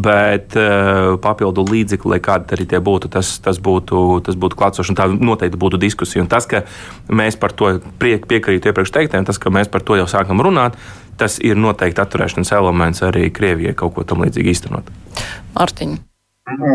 bet 0.00 0.56
uh, 0.56 1.18
papildu 1.20 1.66
līdzekļi, 1.68 2.14
lai 2.14 2.18
kādi 2.24 2.56
arī 2.56 2.64
tie 2.70 2.80
būtu, 2.80 3.10
tas, 3.12 3.34
tas 3.44 3.60
būtu, 3.60 4.22
tas 4.24 4.38
būtu 4.40 4.56
klātsoši. 4.56 4.96
Tā 4.96 5.10
noteikti 5.12 5.60
būtu 5.60 5.82
diskusija. 5.84 6.24
Un 6.24 6.32
tas, 6.32 6.48
ka 6.48 6.64
mēs 7.12 7.36
par 7.36 7.52
to 7.52 7.74
pie, 8.00 8.16
piekrītu 8.16 8.72
iepriekš 8.72 8.94
teiktiem, 8.96 9.28
tas, 9.28 9.36
ka 9.36 9.52
mēs 9.52 9.68
par 9.68 9.84
to 9.84 10.00
jau 10.00 10.08
sākam 10.08 10.40
runāt, 10.40 10.80
tas 11.18 11.38
ir 11.44 11.58
noteikti 11.58 12.02
atturēšanas 12.02 12.52
elements 12.56 13.02
arī 13.06 13.28
Krievijai 13.34 13.76
kaut 13.78 13.96
ko 13.96 14.06
tam 14.08 14.24
līdzīgu 14.24 14.54
īstenot. 14.54 14.92
Mārtiņa. 15.56 16.04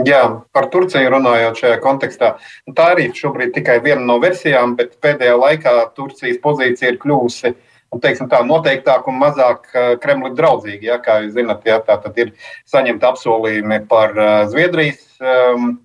Jā, 0.05 0.21
par 0.53 0.67
Turciju 0.69 1.09
runājot 1.15 1.57
šajā 1.63 1.77
kontekstā. 1.81 2.35
Tā 2.77 2.89
arī 2.93 3.07
šobrīd 3.17 3.55
tikai 3.55 3.79
viena 3.81 4.03
no 4.05 4.19
versijām, 4.21 4.75
bet 4.77 4.99
pēdējā 5.01 5.37
laikā 5.39 5.77
Turcijas 5.97 6.37
pozīcija 6.43 6.93
ir 6.93 6.99
kļuvusi 7.01 7.55
nu, 7.93 8.01
teiksim, 8.01 8.29
tā, 8.31 8.41
noteiktāka 8.45 9.11
un 9.11 9.19
mazāk 9.21 9.69
eh, 9.73 9.93
Kremlim 10.01 10.35
draudzīga. 10.37 10.85
Ja, 10.87 10.99
kā 11.03 11.19
jūs 11.23 11.35
zināt, 11.37 11.65
ja, 11.69 11.79
tā 11.85 11.99
tad 12.01 12.17
ir 12.21 12.33
saņemta 12.69 13.13
apsolījumi 13.13 13.83
par 13.89 14.17
eh, 14.17 14.33
Zviedrijas, 14.51 15.03
um, 15.21 15.75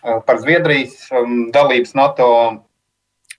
par 0.00 0.40
Zviedrijas 0.40 1.02
um, 1.12 1.50
dalības 1.54 1.96
NATO 1.98 2.28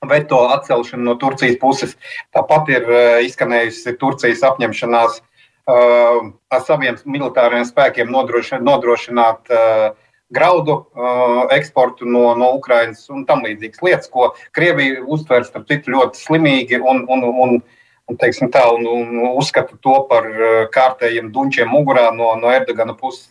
veto 0.08 0.48
atcelšanu 0.50 1.04
no 1.04 1.16
Turcijas 1.16 1.58
puses. 1.62 1.98
Tāpat 2.34 2.70
ir 2.74 2.88
eh, 2.90 3.18
izskanējusi 3.28 3.98
Turcijas 4.02 4.42
apņemšanās 4.50 5.20
uh, 5.22 6.32
ar 6.50 6.64
saviem 6.66 6.98
militāriem 7.06 7.66
spēkiem 7.68 8.10
nodrošināt, 8.12 8.66
nodrošināt 8.66 9.54
uh, 9.54 9.92
graudu 10.34 10.80
uh, 10.80 11.44
eksportu 11.54 12.10
no, 12.10 12.32
no 12.40 12.54
Ukrainas 12.58 13.04
un 13.14 13.28
tam 13.30 13.46
līdzīgas 13.46 13.86
lietas, 13.86 14.10
ko 14.10 14.32
Krievija 14.58 15.06
uztver 15.06 15.46
starp 15.46 15.70
citu 15.70 15.94
ļoti 15.94 16.24
slimīgi 16.24 16.82
un, 16.82 17.06
un, 17.06 17.28
un, 17.30 17.56
un, 18.10 18.18
tā, 18.18 18.66
un, 18.74 18.90
un 18.90 19.24
uzskata 19.36 19.78
to 19.86 20.02
par 20.10 20.26
kārtējiem 20.74 21.30
dunčiem 21.36 21.70
mugurā 21.70 22.10
no, 22.16 22.34
no 22.42 22.50
Erdogana 22.50 22.98
puses. 22.98 23.30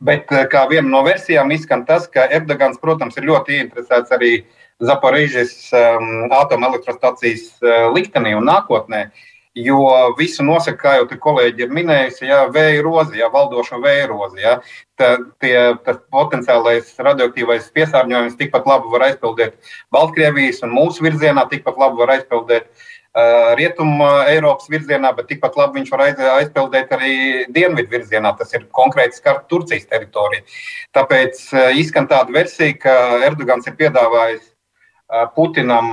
Bet 0.00 0.32
kā 0.52 0.62
viena 0.68 0.88
no 0.88 1.02
versijām 1.04 1.50
izskan 1.52 1.82
tas, 1.88 2.06
ka 2.08 2.24
Erdogans, 2.32 2.80
protams, 2.80 3.18
ir 3.20 3.26
ļoti 3.28 3.58
ieinteresēts 3.58 4.14
arī 4.16 4.30
uh, 4.40 4.59
Zaporīžas 4.80 5.52
um, 5.76 6.30
atomelektrostacijas 6.32 7.50
uh, 7.60 7.90
liktenī 7.94 8.32
un 8.38 8.48
nākotnē. 8.48 9.10
Jo 9.58 9.80
visu 10.14 10.44
nosaka, 10.46 10.78
kā 10.78 10.90
jau 10.94 11.06
te 11.10 11.16
kolēģi 11.18 11.64
ir 11.64 11.72
minējusi, 11.74 12.28
ja 12.28 12.44
vēja 12.54 12.84
rozi, 12.86 13.18
ja 13.18 13.26
valdošo 13.32 13.80
vēja 13.82 14.04
rozi. 14.06 14.44
Ja, 14.44 14.52
tā, 14.94 15.08
tie, 15.42 15.56
tas 15.84 15.98
potenciālais 16.14 16.92
radioaktīvais 16.94 17.66
piesārņojums 17.74 18.38
tikpat 18.38 18.68
labi 18.70 18.92
var 18.92 19.08
aizpildīt 19.08 19.74
Baltkrievijas 19.90 20.62
un 20.62 20.76
mūsu 20.76 21.02
virzienā, 21.02 21.48
tikpat 21.50 21.82
labi 21.82 21.98
var 21.98 22.14
aizpildīt 22.14 22.68
uh, 22.70 23.50
Rietumu 23.58 24.06
Eiropas 24.30 24.70
virzienā, 24.70 25.10
bet 25.18 25.28
tikpat 25.32 25.58
labi 25.58 25.80
viņš 25.80 25.92
var 25.96 26.04
aiz, 26.06 26.22
aizpildīt 26.36 26.94
arī 26.94 27.16
dienvidu 27.50 27.90
virzienā. 27.96 28.32
Tas 28.38 28.54
ir 28.54 28.68
konkrēti 28.70 29.18
skart 29.18 29.48
Turcijas 29.50 29.90
teritoriju. 29.90 30.46
Tāpēc 30.94 31.42
uh, 31.56 31.66
izskan 31.74 32.06
tāda 32.06 32.30
versija, 32.38 32.78
ka 32.86 32.96
Erdogans 33.26 33.66
ir 33.66 33.74
piedāvājis 33.82 34.46
Putinam 35.34 35.86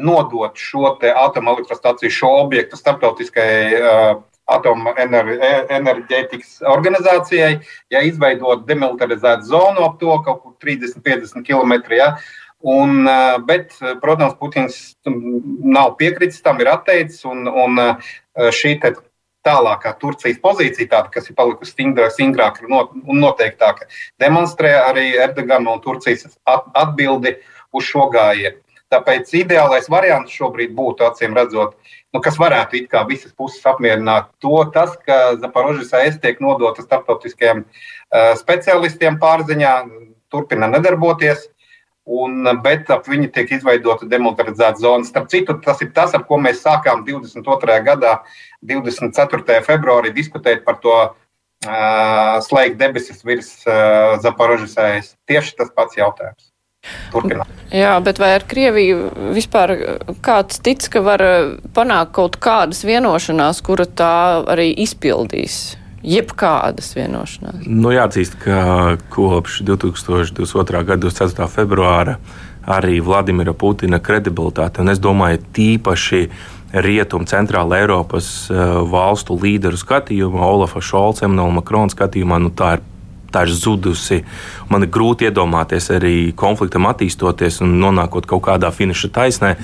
nodot 0.00 0.58
šo 0.58 0.96
atomelektrostaciju, 1.00 2.10
šo 2.14 2.28
objektu 2.44 2.76
starptautiskajai 2.78 4.18
atomenerģētikas 4.50 6.56
organizācijai, 6.66 7.60
ja 7.90 8.00
izveidot 8.02 8.66
demilitarizētu 8.66 9.42
zonu 9.46 9.84
ap 9.86 10.00
to 10.00 10.22
kaut 10.26 10.42
kur 10.42 10.52
30-50 10.62 11.44
km. 11.46 11.72
Ja, 11.94 12.16
Un, 12.60 13.08
bet, 13.48 13.72
protams, 14.02 14.34
Putins 14.36 14.92
nav 15.64 15.96
piekritis 15.96 16.42
tam, 16.44 16.60
ir 16.60 16.68
atteicis. 16.68 17.24
Un, 17.24 17.48
un 17.48 17.80
šī 18.52 18.76
tālākā 19.46 19.94
Turcijas 20.00 20.40
pozīcija, 20.42 20.88
tāda, 20.90 21.08
kas 21.14 21.30
ir 21.30 21.36
palikusi 21.38 21.72
stingrāka 21.72 22.66
un 22.68 23.22
noteiktāka, 23.22 23.88
demonstrē 24.20 24.74
arī 24.82 25.06
Erdogana 25.16 25.72
un 25.72 25.80
Turcijas 25.80 26.36
atbildi 26.44 27.38
uz 27.72 27.86
šo 27.86 28.08
gājienu. 28.12 28.58
Tāpēc 28.90 29.28
ideālais 29.38 29.86
variants 29.86 30.34
šobrīd 30.34 30.72
būtu, 30.74 31.04
acīm 31.06 31.36
redzot, 31.38 31.76
nu, 32.10 32.18
kas 32.24 32.38
varētu 32.40 32.80
it 32.80 32.88
kā 32.90 33.04
visas 33.06 33.30
puses 33.38 33.62
apmierināt, 33.70 34.32
to, 34.42 34.56
tas, 34.74 34.96
ka 35.06 35.36
Zaporožas 35.38 35.92
AS 35.94 36.18
tiek 36.18 36.42
nodota 36.42 36.82
starptautiskiem 36.82 37.62
uh, 37.62 38.32
specialistiem 38.40 39.20
pārziņā, 39.22 39.74
turpina 40.34 40.66
nedarboties. 40.74 41.46
Un, 42.10 42.42
bet 42.64 42.88
ap 42.90 43.06
viņu 43.06 43.28
tiek 43.30 43.52
izveidota 43.54 44.08
demilitarizēta 44.10 44.80
zona. 44.82 45.06
Starp 45.06 45.28
citu, 45.30 45.54
tas 45.62 45.78
ir 45.84 45.92
tas, 45.94 46.10
ar 46.16 46.24
ko 46.26 46.40
mēs 46.42 46.64
sākām 46.64 47.04
22. 47.06 47.76
gadā, 47.86 48.16
24. 48.66 49.60
februārī, 49.68 50.10
diskutēt 50.16 50.64
par 50.66 50.80
to 50.82 50.96
uh, 51.04 52.40
slēgt 52.48 52.80
debesis 52.80 53.22
virs 53.22 53.52
uh, 53.68 54.16
Zaporožas 54.24 54.74
AS. 54.80 55.14
Tieši 55.30 55.60
tas 55.60 55.70
pats 55.76 56.00
jautājums. 56.00 56.49
Turpināt. 57.10 57.50
Jā, 57.74 57.94
bet 58.02 58.18
vai 58.22 58.32
ar 58.36 58.44
Krieviju 58.48 59.32
vispār 59.34 59.74
kāds 60.24 60.60
tic, 60.64 60.86
ka 60.92 61.02
var 61.04 61.22
eh, 61.24 61.52
panākt 61.76 62.14
kaut 62.16 62.38
kādas 62.42 62.82
vienošanās, 62.86 63.62
kura 63.66 63.86
tā 63.86 64.14
arī 64.50 64.70
izpildīs? 64.84 65.76
Jebkādas 66.00 66.94
vienošanās. 66.96 67.66
Nu, 67.68 67.90
jāatzīst, 67.92 68.38
ka 68.40 68.96
kopš 69.12 69.60
2022. 69.68 70.80
gada 70.88 71.02
24. 71.04 71.48
februāra 71.52 72.16
arī 72.70 73.02
Vladimira 73.04 73.52
Putina 73.52 74.00
kredibilitāte, 74.00 74.80
un 74.80 74.92
es 74.92 75.02
domāju, 75.02 75.42
tīpaši 75.56 76.22
Rietumu, 76.70 77.26
Centrāla 77.28 77.82
Eiropas 77.82 78.30
eh, 78.48 78.62
valstu 78.88 79.36
līderu 79.36 79.78
skatījumā, 79.80 80.46
Olafa 80.46 80.80
Šolca, 80.80 81.26
Emanuela 81.28 81.58
Makrona 81.60 81.92
skatījumā, 81.92 82.40
nu, 82.40 82.54
tā 82.54 82.78
ir 82.78 82.86
tā 83.32 83.44
ir 83.46 83.54
zudusi. 83.56 84.22
Man 84.70 84.86
ir 84.86 84.92
grūti 84.92 85.28
iedomāties 85.28 85.90
arī 85.94 86.14
konfliktam 86.36 86.88
attīstoties 86.90 87.60
un 87.64 87.78
nonākot 87.82 88.28
kaut 88.30 88.46
kādā 88.48 88.72
finiša 88.74 89.12
taisnē, 89.14 89.54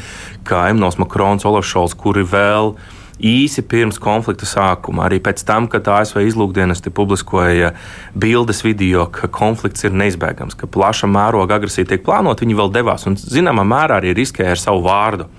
kā 0.46 0.68
Emīls 0.72 1.00
Makrons, 1.02 1.46
Olafs 1.48 1.72
Šols, 1.72 1.96
kuri 1.98 2.24
vēl 2.26 2.74
īsi 3.16 3.62
pirms 3.64 3.96
konflikta 4.02 4.44
sākuma, 4.48 5.06
arī 5.06 5.18
pēc 5.24 5.40
tam, 5.48 5.70
kad 5.72 5.88
ASV 5.88 6.20
izlūkdienesti 6.26 6.92
publiskoja 6.92 7.72
bildes 8.12 8.60
video, 8.64 9.06
ka 9.08 9.30
konflikts 9.32 9.86
ir 9.88 9.96
neizbēgams, 9.96 10.56
ka 10.58 10.68
plaša 10.68 11.08
mēroga 11.08 11.56
agresija 11.56 11.88
tiek 11.88 12.04
plānota, 12.04 12.44
viņi 12.44 12.58
vēl 12.58 12.74
devās 12.74 13.08
un 13.08 13.16
zināmā 13.16 13.64
mērā 13.64 14.02
arī 14.02 14.12
riskēja 14.16 14.56
ar 14.56 14.60
savu 14.60 14.84
vārdu 14.84 15.30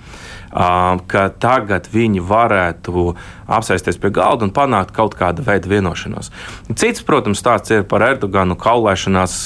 ka 0.51 1.27
tagad 1.39 1.89
viņi 1.91 2.21
varētu 2.23 3.13
apsēsties 3.47 3.99
pie 4.01 4.11
galda 4.11 4.47
un 4.47 4.51
panākt 4.55 4.91
kaut 4.95 5.15
kādu 5.15 5.43
veidu 5.45 5.71
vienošanos. 5.71 6.31
Cits, 6.75 7.03
protams, 7.07 7.39
stāsts 7.39 7.71
ir 7.71 7.85
par 7.87 8.03
Erdoganu 8.03 8.57
kaulēšanās 8.59 9.37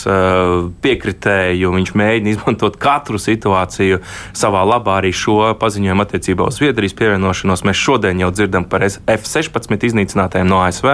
piekritēju. 0.81 1.73
Viņš 1.77 1.93
mēģina 1.97 2.33
izmantot 2.33 2.77
katru 2.81 3.21
situāciju 3.21 4.01
savā 4.37 4.63
labā, 4.65 4.99
arī 5.01 5.13
šo 5.15 5.51
paziņojumu 5.61 6.05
attiecībā 6.05 6.47
uz 6.49 6.57
Zviedrijas 6.57 6.97
pievienošanos. 6.97 7.65
Mēs 7.67 7.81
šodien 7.81 8.21
jau 8.21 8.31
dzirdam 8.33 8.65
par 8.69 8.85
F-16 8.87 9.87
iznīcinātājiem 9.91 10.49
no 10.49 10.61
ASV, 10.65 10.89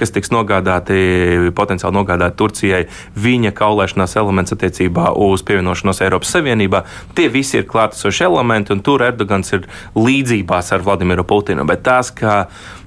kas 0.00 0.14
tiks 0.14 0.32
nogādāti, 0.32 1.50
potenciāli 1.56 1.96
nogādāti 1.98 2.40
Turcijai. 2.40 2.82
Viņa 3.20 3.52
kaulēšanās 3.56 4.16
elements 4.20 4.56
attiecībā 4.56 5.12
uz 5.26 5.44
pievienošanos 5.46 6.02
Eiropas 6.04 6.32
Savienībā. 6.36 6.84
Tie 7.16 7.28
visi 7.32 7.60
ir 7.60 7.68
klātesoši 7.68 8.26
elementi, 8.28 8.72
un 8.72 8.82
tur 8.84 9.04
Erdogans 9.04 9.45
ir 9.54 9.68
līdzībās 9.94 10.72
ar 10.74 10.84
Vladimiru 10.86 11.26
Putinu. 11.28 11.66
Bet 11.68 11.84
tas, 11.86 12.10
ka 12.14 12.46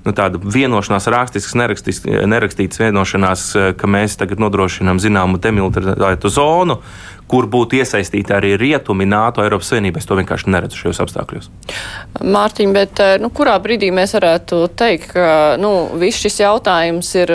nu, 0.10 0.16
tāda 0.18 0.42
vienošanās, 0.42 1.08
rakstisks, 1.14 1.56
nerakstīts, 1.56 2.82
vienošanās, 2.82 3.46
ka 3.78 3.90
mēs 3.90 4.18
tagad 4.20 4.42
nodrošinām 4.42 5.00
zināmu 5.02 5.40
demilitarizētu 5.42 6.34
zonu, 6.34 6.80
kur 7.30 7.46
būtu 7.46 7.78
iesaistīti 7.78 8.34
arī 8.34 8.56
rietumi, 8.58 9.06
NATO, 9.06 9.44
Eiropas 9.46 9.70
Savienība. 9.70 10.02
Es 10.02 10.08
to 10.10 10.18
vienkārši 10.18 10.50
neredzu 10.50 10.80
šajos 10.80 11.02
apstākļos. 11.04 11.50
Mārtiņ, 12.26 12.74
bet 12.74 13.02
nu, 13.22 13.30
kurā 13.36 13.54
brīdī 13.62 13.92
mēs 13.94 14.16
varētu 14.18 14.64
teikt, 14.80 15.12
ka 15.14 15.30
nu, 15.62 15.72
viss 16.02 16.24
šis 16.26 16.42
jautājums 16.42 17.12
ir 17.22 17.34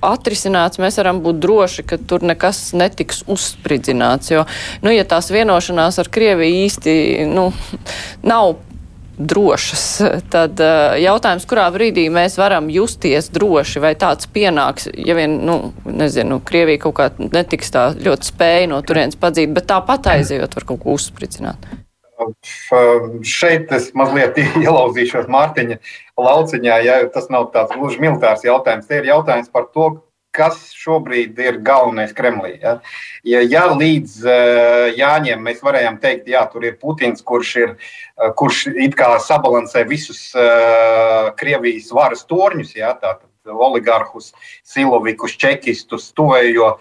atrisināts, 0.00 0.80
mēs 0.80 0.96
varam 1.02 1.20
būt 1.24 1.42
droši, 1.44 1.84
ka 1.92 2.00
tur 2.00 2.24
nekas 2.24 2.70
netiks 2.78 3.26
uzspridzināts, 3.28 4.32
jo, 4.32 4.46
nu, 4.84 4.94
ja 4.96 5.04
tās 5.08 5.28
vienošanās 5.34 6.00
ar 6.00 6.12
Krieviju 6.14 6.64
īsti 6.64 6.94
nu, 7.28 7.50
nav 8.32 8.56
drošas, 9.18 9.84
tad 10.32 10.60
uh, 10.62 10.96
jautājums, 10.98 11.46
kurā 11.48 11.68
brīdī 11.74 12.06
mēs 12.12 12.36
varam 12.40 12.68
justies 12.72 13.30
droši, 13.34 13.82
vai 13.84 13.94
tāds 13.98 14.28
pienāks, 14.30 14.88
ja 14.94 15.16
vien, 15.18 15.38
nu, 15.46 15.58
nezinu, 15.86 16.40
Krievija 16.46 16.82
kaut 16.86 16.98
kā 16.98 17.08
netiks 17.18 17.72
tā 17.74 17.88
ļoti 17.94 18.30
spēja 18.32 18.70
no 18.72 18.82
turienes 18.86 19.18
padzīt, 19.20 19.54
bet 19.54 19.70
tāpat 19.70 20.10
aizejot 20.16 20.58
var 20.58 20.68
kaut 20.72 20.82
ko 20.82 20.98
uzspricināt. 20.98 21.68
Šeit 23.26 23.72
es 23.74 23.90
mazliet 23.98 24.38
ielauzīšos 24.64 25.30
Mārtiņa 25.30 25.78
lauciņā, 26.20 26.80
ja 26.86 26.98
tas 27.14 27.30
nav 27.32 27.50
tāds 27.54 27.74
gluži 27.74 28.02
militārs 28.02 28.44
jautājums. 28.46 28.86
Te 28.88 29.00
ir 29.00 29.10
jautājums 29.10 29.50
par 29.54 29.68
to, 29.74 29.90
kas 30.34 30.70
šobrīd 30.74 31.38
ir 31.40 31.60
galvenais 31.64 32.14
Kremlī. 32.16 32.56
Ja, 32.62 32.78
ja, 33.26 33.42
ja 33.46 33.64
līdz 33.72 34.16
uh, 34.26 34.88
Jāņiem 34.98 35.44
mēs 35.46 35.62
varējām 35.64 36.00
teikt, 36.02 36.30
jā, 36.32 36.42
tur 36.52 36.66
ir 36.66 36.78
Putins, 36.80 37.22
kurš, 37.22 37.52
ir, 37.62 37.76
uh, 38.18 38.32
kurš 38.38 38.66
it 38.72 38.96
kā 38.98 39.12
sabalansē 39.22 39.86
visus 39.88 40.26
uh, 40.38 41.30
Krievijas 41.38 41.92
varas 41.94 42.26
torņus, 42.30 42.74
ja, 42.78 42.92
tātad 42.98 43.30
oligarhus, 43.44 44.32
silovikus, 44.64 45.36
čekistus, 45.40 46.10
tuvējo 46.16 46.74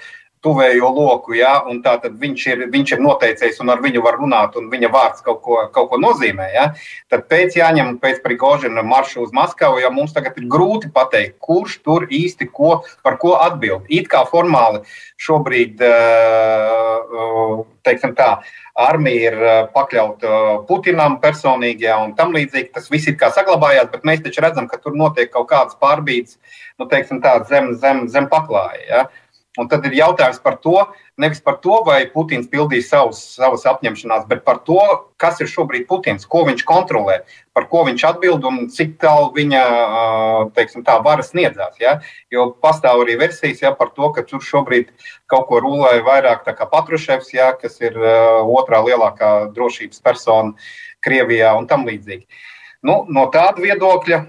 tuvējo 0.43 0.89
loku, 0.93 1.35
ja, 1.37 1.53
un 1.69 1.79
tā 1.85 1.95
tad 2.03 2.17
viņš 2.19 2.45
ir, 2.51 2.63
viņš 2.73 2.95
ir 2.95 3.03
noteicējis, 3.03 3.61
un 3.63 3.71
ar 3.73 3.83
viņu 3.83 4.03
var 4.03 4.17
runāt, 4.19 4.57
un 4.59 4.67
viņa 4.71 4.89
vārds 4.93 5.23
kaut 5.25 5.41
ko, 5.45 5.59
kaut 5.73 5.89
ko 5.91 5.99
nozīmē. 6.01 6.49
Ja. 6.53 6.65
Tad 7.11 7.27
pēc 7.31 7.57
jāņem, 7.59 7.95
pēc 8.03 8.19
Prigožina 8.25 8.83
marša 8.85 9.21
uz 9.23 9.31
Maskavu, 9.35 9.79
ja 9.83 9.91
mums 9.93 10.15
tagad 10.15 10.37
ir 10.39 10.49
grūti 10.51 10.91
pateikt, 10.93 11.37
kurš 11.43 11.79
tur 11.85 12.07
īsti 12.11 12.49
ko, 12.51 12.81
par 13.05 13.17
ko 13.21 13.37
atbild. 13.39 13.87
It 13.87 14.11
kā 14.11 14.25
formāli 14.29 14.83
šobrīd, 15.23 15.79
teiksim 17.87 18.13
tā, 18.17 18.29
armija 18.75 19.31
ir 19.31 19.41
pakļauta 19.73 20.43
Putinam 20.67 21.19
personīgi, 21.23 21.87
ja, 21.87 21.99
un 22.03 22.15
tam 22.17 22.33
līdzīgi 22.35 22.73
tas 22.75 22.89
viss 22.91 23.07
ir 23.11 23.17
kā 23.19 23.31
saglabājās, 23.33 23.91
bet 23.93 24.07
mēs 24.07 24.23
taču 24.25 24.43
redzam, 24.43 24.67
ka 24.67 24.79
tur 24.81 24.97
notiek 24.97 25.31
kaut 25.31 25.47
kādas 25.51 25.77
pārbīdes, 25.79 26.39
nu, 26.79 26.87
teiksim 26.89 27.21
tā, 27.23 27.37
zem, 27.49 27.73
zem, 27.79 28.07
zem 28.11 28.27
paklāja. 28.31 28.83
Ja. 28.89 29.03
Un 29.61 29.67
tad 29.69 29.83
ir 29.85 29.93
jautājums 29.93 30.39
par 30.41 30.55
to, 30.63 30.79
nevis 31.21 31.37
par 31.45 31.59
to, 31.61 31.75
vai 31.85 31.99
Putins 32.09 32.47
pildīs 32.49 32.87
savus, 32.89 33.19
savus 33.35 33.67
apņemšanās, 33.69 34.23
bet 34.25 34.41
par 34.47 34.63
to, 34.65 34.79
kas 35.21 35.43
ir 35.45 35.51
šobrīd 35.51 35.85
Putins, 35.85 36.25
ko 36.25 36.41
viņš 36.47 36.63
kontrolē, 36.65 37.19
par 37.53 37.67
ko 37.69 37.83
viņš 37.85 38.05
atbild 38.09 38.47
un 38.49 38.63
cik 38.73 38.95
tālu 39.03 39.29
viņa 39.35 39.61
teiksim, 40.57 40.81
tā, 40.87 40.97
vara 41.05 41.21
sniedzās. 41.21 41.77
Ja? 41.83 41.99
Jo 42.33 42.47
pastāv 42.65 43.03
arī 43.03 43.19
versijas 43.21 43.61
ja, 43.61 43.75
par 43.77 43.93
to, 43.93 44.09
ka 44.15 44.25
tur 44.25 44.41
šobrīd 44.41 44.89
kaut 45.29 45.45
ko 45.51 45.61
rulē 45.61 45.99
vairāk 46.01 46.49
Patruševs, 46.73 47.29
ja, 47.37 47.51
kas 47.53 47.77
ir 47.85 47.93
otrā 48.41 48.81
lielākā 48.81 49.53
drošības 49.53 50.01
persona 50.01 50.57
Krievijā 51.05 51.53
un 51.59 51.69
tam 51.69 51.85
līdzīgi. 51.85 52.25
Nu, 52.89 53.03
no 53.05 53.29
tāda 53.29 53.61
viedokļa 53.61 54.23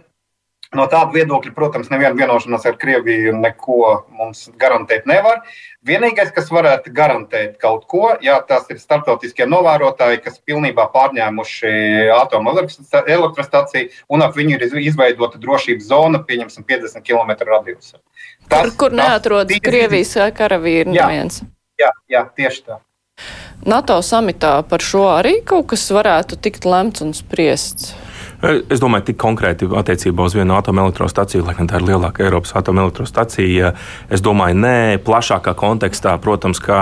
No 0.74 0.86
tāda 0.90 1.12
viedokļa, 1.14 1.52
protams, 1.54 1.90
neviena 1.92 2.16
vienošanās 2.18 2.64
ar 2.66 2.76
Krieviju 2.80 3.34
neko 3.38 4.06
mums 4.18 4.48
garantēt 4.60 5.06
nevar. 5.06 5.42
Vienīgais, 5.86 6.30
kas 6.34 6.48
varētu 6.52 6.92
garantēt 6.96 7.58
kaut 7.62 7.84
ko, 7.90 8.08
jā, 8.24 8.38
tas 8.48 8.64
ir 8.72 8.78
starptautiskie 8.80 9.46
novērotāji, 9.46 10.22
kas 10.24 10.40
pilnībā 10.42 10.86
pārņēmuši 10.94 11.74
atomelektrostaciju, 12.16 13.90
un 14.10 14.24
ap 14.24 14.38
viņu 14.38 14.56
ir 14.56 14.64
izveidota 14.82 15.38
drošības 15.42 15.90
zona, 15.90 16.22
pieņemsim, 16.24 16.64
50 16.66 17.04
km 17.04 17.30
radiusā. 17.50 18.00
Tas, 18.48 18.72
kur 18.80 18.96
neatrodas 18.96 19.60
Krievijas 19.62 20.16
karavīri 20.34 20.90
neviens. 20.96 21.42
Jā, 21.80 21.90
jā, 22.10 22.26
tieši 22.34 22.66
tā. 22.66 22.80
NATO 23.64 24.00
samitā 24.02 24.56
par 24.68 24.82
šo 24.82 25.06
arī 25.14 25.38
kaut 25.46 25.70
kas 25.72 25.86
varētu 25.94 26.40
tikt 26.42 26.66
lemts 26.68 27.04
un 27.04 27.14
spriests. 27.16 27.94
Es 28.44 28.80
domāju, 28.82 29.06
tik 29.08 29.16
konkrēti 29.22 29.64
attiecībā 29.72 30.26
uz 30.26 30.34
vienu 30.36 30.52
atomelektrostaciju, 30.58 31.46
lai 31.46 31.54
gan 31.56 31.68
tā 31.70 31.78
ir 31.80 31.86
lielākā 31.88 32.26
Eiropas 32.26 32.52
atomelektrostacija. 32.58 33.70
Es 34.12 34.20
domāju, 34.24 34.58
nē, 34.60 34.98
plašākā 35.06 35.54
kontekstā, 35.56 36.12
protams, 36.20 36.60
kā, 36.60 36.80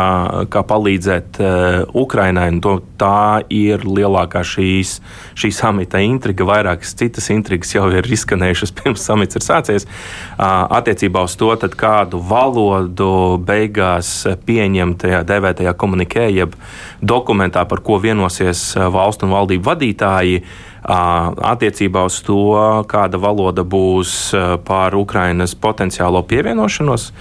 kā 0.50 0.62
palīdzēt 0.66 1.38
uh, 1.38 1.76
Ukrainai. 2.02 2.48
To, 2.64 2.80
tā 2.98 3.44
ir 3.52 3.84
lielākā 3.86 4.42
šīs, 4.46 4.96
šī 5.38 5.52
samita 5.54 6.02
intriga. 6.02 6.48
Vairākas 6.48 6.96
citas 6.98 7.30
intrigas 7.34 7.70
jau 7.76 7.86
ir 7.94 8.10
izskanējušas 8.10 8.74
pirms 8.80 9.06
samits 9.06 9.38
ir 9.38 9.46
sācies. 9.46 9.86
Uh, 9.86 10.66
attiecībā 10.80 11.22
uz 11.28 11.38
to, 11.38 11.52
kādu 11.78 12.18
valodu 12.26 13.38
beigās 13.46 14.24
pieņem 14.48 14.96
tajā 14.98 15.22
dēvētajā 15.30 15.76
komunikē, 15.78 16.26
jeb 16.32 16.58
dokumentā, 16.98 17.62
par 17.70 17.84
ko 17.86 18.02
vienosies 18.02 18.72
valstu 18.74 19.28
un 19.28 19.38
valdību 19.38 19.70
vadītāji 19.70 20.44
attiecībā 20.82 22.02
uz 22.08 22.18
to, 22.26 22.42
kāda 22.90 23.20
valoda 23.22 23.62
būs 23.62 24.32
pār 24.66 24.96
Ukrainas 24.98 25.54
potenciālo 25.54 26.24
pievienošanos, 26.26 27.12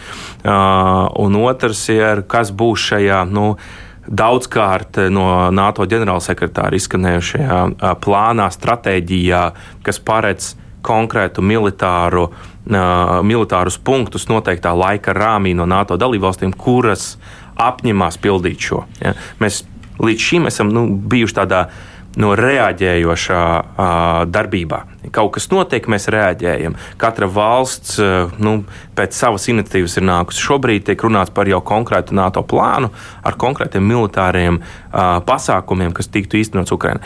un 1.21 1.39
otrs 1.43 1.85
ir, 1.93 2.25
kas 2.27 2.51
būs 2.51 2.91
šajā. 2.91 3.23
Nu, 3.29 3.55
Daudzkārt 4.01 4.97
no 5.13 5.51
NATO 5.53 5.85
ģenerālsekretāra 5.85 6.73
izskanējušajā 6.73 7.91
plānā, 8.01 8.47
stratēģijā, 8.49 9.41
kas 9.85 10.01
paredz 10.01 10.55
konkrētu 10.81 11.43
militāru, 11.45 12.25
uh, 12.31 13.21
militārus 13.21 13.77
punktus 13.77 14.25
noteiktā 14.25 14.73
laika 14.73 15.13
rāmī 15.13 15.53
no 15.53 15.67
NATO 15.69 15.99
dalībvalstīm, 16.01 16.55
kuras 16.57 17.15
apņemās 17.61 18.17
pildīt 18.21 18.65
šo. 18.71 18.83
Ja. 19.03 19.13
Mēs 19.39 19.61
līdz 20.01 20.27
šim 20.31 20.49
esam 20.49 20.73
nu, 20.73 20.87
bijuši 20.89 21.37
tādā 21.37 21.67
uh, 21.67 21.90
no 22.19 22.33
reaģējošā 22.35 23.41
uh, 23.41 23.85
darbībā. 24.27 24.81
Kaut 25.15 25.33
kas 25.37 25.47
notiek, 25.51 25.87
mēs 25.91 26.09
reaģējam. 26.11 26.75
Katra 26.99 27.29
valsts 27.31 27.99
uh, 28.01 28.33
nu, 28.43 28.61
pēc 28.97 29.15
savas 29.15 29.47
iniciatīvas 29.51 29.97
ir 29.99 30.07
nākusi. 30.09 30.43
Šobrīd 30.43 30.87
tiek 30.89 31.05
runāts 31.07 31.33
par 31.33 31.49
jau 31.49 31.61
konkrētu 31.63 32.15
NATO 32.17 32.43
plānu 32.43 32.91
ar 33.23 33.37
konkrētiem 33.39 33.85
militāriem 33.87 34.59
uh, 34.59 35.21
pasākumiem, 35.27 35.95
kas 35.95 36.11
tiktu 36.11 36.41
īstenots 36.41 36.75
Ukrainā. 36.75 37.03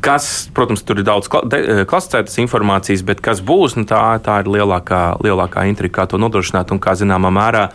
Kas, 0.00 0.48
protams, 0.56 0.80
tur 0.88 1.02
ir 1.02 1.04
daudz 1.04 1.28
klasificētas 1.28 2.38
informācijas, 2.40 3.02
bet 3.04 3.18
kas 3.20 3.42
būs, 3.44 3.74
nu, 3.76 3.84
tā, 3.84 4.16
tā 4.24 4.38
ir 4.40 4.48
lielākā, 4.48 5.20
lielākā 5.20 5.66
intriga, 5.68 5.98
kā 5.98 6.06
to 6.08 6.20
nodrošināt 6.22 6.72
un 6.72 6.80
kā 6.80 6.94
zināmā 6.96 7.28
mērā 7.36 7.66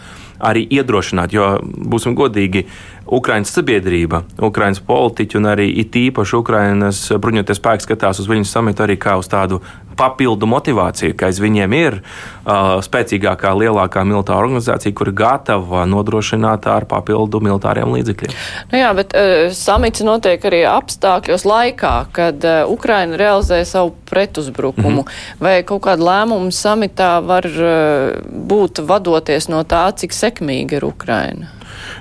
arī 0.41 0.63
iedrošināt. 0.73 1.35
Jo, 1.37 1.51
būsim 1.61 2.17
godīgi, 2.17 2.65
uh, 2.65 2.94
Ukraiņas 3.05 3.53
sabiedrība, 3.59 4.23
Ukraiņas 4.41 4.81
politiķi 4.85 5.37
un 5.37 5.49
arī 5.51 5.67
it 5.81 5.93
īpaši 5.93 6.39
Ukraiņas 6.39 7.01
bruņoties 7.21 7.61
spēki 7.61 7.85
skatās 7.85 8.21
uz 8.23 8.29
viņu 8.29 8.47
samitu 8.49 8.85
arī 8.85 8.97
kā 8.97 9.13
uz 9.21 9.29
tādu 9.29 9.61
papildu 9.95 10.47
motivāciju, 10.49 11.15
ka 11.15 11.29
aiz 11.29 11.39
viņiem 11.39 11.75
ir 11.77 11.97
uh, 12.01 12.75
spēcīgākā, 12.83 13.53
lielākā 13.55 14.03
militāra 14.07 14.43
organizācija, 14.43 14.93
kur 14.95 15.11
ir 15.11 15.17
gatava 15.17 15.85
nodrošināt 15.89 16.67
ar 16.67 16.87
papildu 16.89 17.39
militāriem 17.45 17.93
līdzekļiem. 17.95 18.35
Nu 18.73 18.81
jā, 18.81 18.91
bet 18.97 19.15
uh, 19.15 19.47
samits 19.55 20.03
notiek 20.05 20.43
arī 20.49 20.65
apstākļos 20.69 21.47
laikā, 21.47 21.95
kad 22.15 22.43
uh, 22.43 22.63
Ukraina 22.71 23.19
realizē 23.21 23.61
savu 23.65 23.95
pretuzbrukumu. 24.09 25.05
Mm 25.05 25.07
-hmm. 25.07 25.39
Vai 25.39 25.63
kaut 25.63 25.85
kāda 25.87 26.03
lēmuma 26.09 26.51
samitā 26.51 27.19
var 27.25 27.45
uh, 27.45 28.19
būt 28.27 28.83
vadoties 28.83 29.47
no 29.47 29.63
tā, 29.63 29.91
cik 29.95 30.11
sekmīga 30.13 30.81
ir 30.81 30.85
Ukraina? 30.85 31.55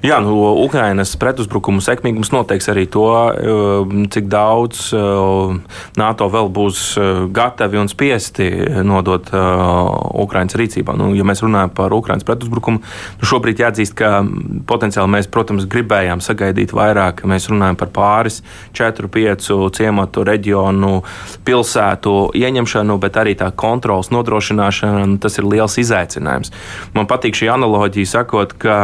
Jā, 0.04 0.18
nu, 0.20 0.34
Ukrainas 0.64 1.14
pretuzbrukumu 1.16 1.80
sekmīgums 1.84 2.30
noteiks 2.34 2.68
arī 2.72 2.84
to, 2.90 3.06
eh, 3.32 3.94
cik 4.12 4.28
daudz 4.28 4.92
eh, 4.92 5.60
NATO 5.96 6.28
vēl 6.28 6.50
būs 6.52 6.82
eh, 6.98 7.24
gatavi 7.32 7.80
un 7.80 7.88
spiesti 7.88 8.50
nodot 8.84 9.30
Ukrainas 10.20 10.56
rīcībā. 10.58 10.94
Nu, 10.96 11.12
ja 11.16 11.24
mēs 11.24 11.42
runājam 11.44 11.72
par 11.74 11.92
Ukrainas 11.96 12.26
pretuzbrukumu, 12.26 12.80
nu, 12.80 13.28
šobrīd 13.28 13.62
jāatzīst, 13.64 13.94
ka 13.98 14.22
potenciāli 14.68 15.10
mēs, 15.16 15.30
protams, 15.32 15.66
gribējām 15.70 16.22
sagaidīt 16.24 16.74
vairāk. 16.76 17.24
Mēs 17.28 17.48
runājam 17.52 17.78
par 17.80 17.90
pāris, 17.94 18.42
četru, 18.76 19.08
piecu 19.08 19.70
ciematu 19.74 20.24
reģionu, 20.26 21.02
pilsētu 21.46 22.14
ieņemšanu, 22.36 22.98
bet 23.02 23.18
arī 23.20 23.36
tā 23.40 23.50
kontrols 23.56 24.12
nodrošināšana, 24.14 25.18
tas 25.22 25.38
ir 25.40 25.48
liels 25.48 25.78
izaicinājums. 25.80 26.52
Man 26.94 27.08
patīk 27.10 27.38
šī 27.38 27.50
analoģija, 27.54 28.12
sakot, 28.18 28.56
ka 28.60 28.78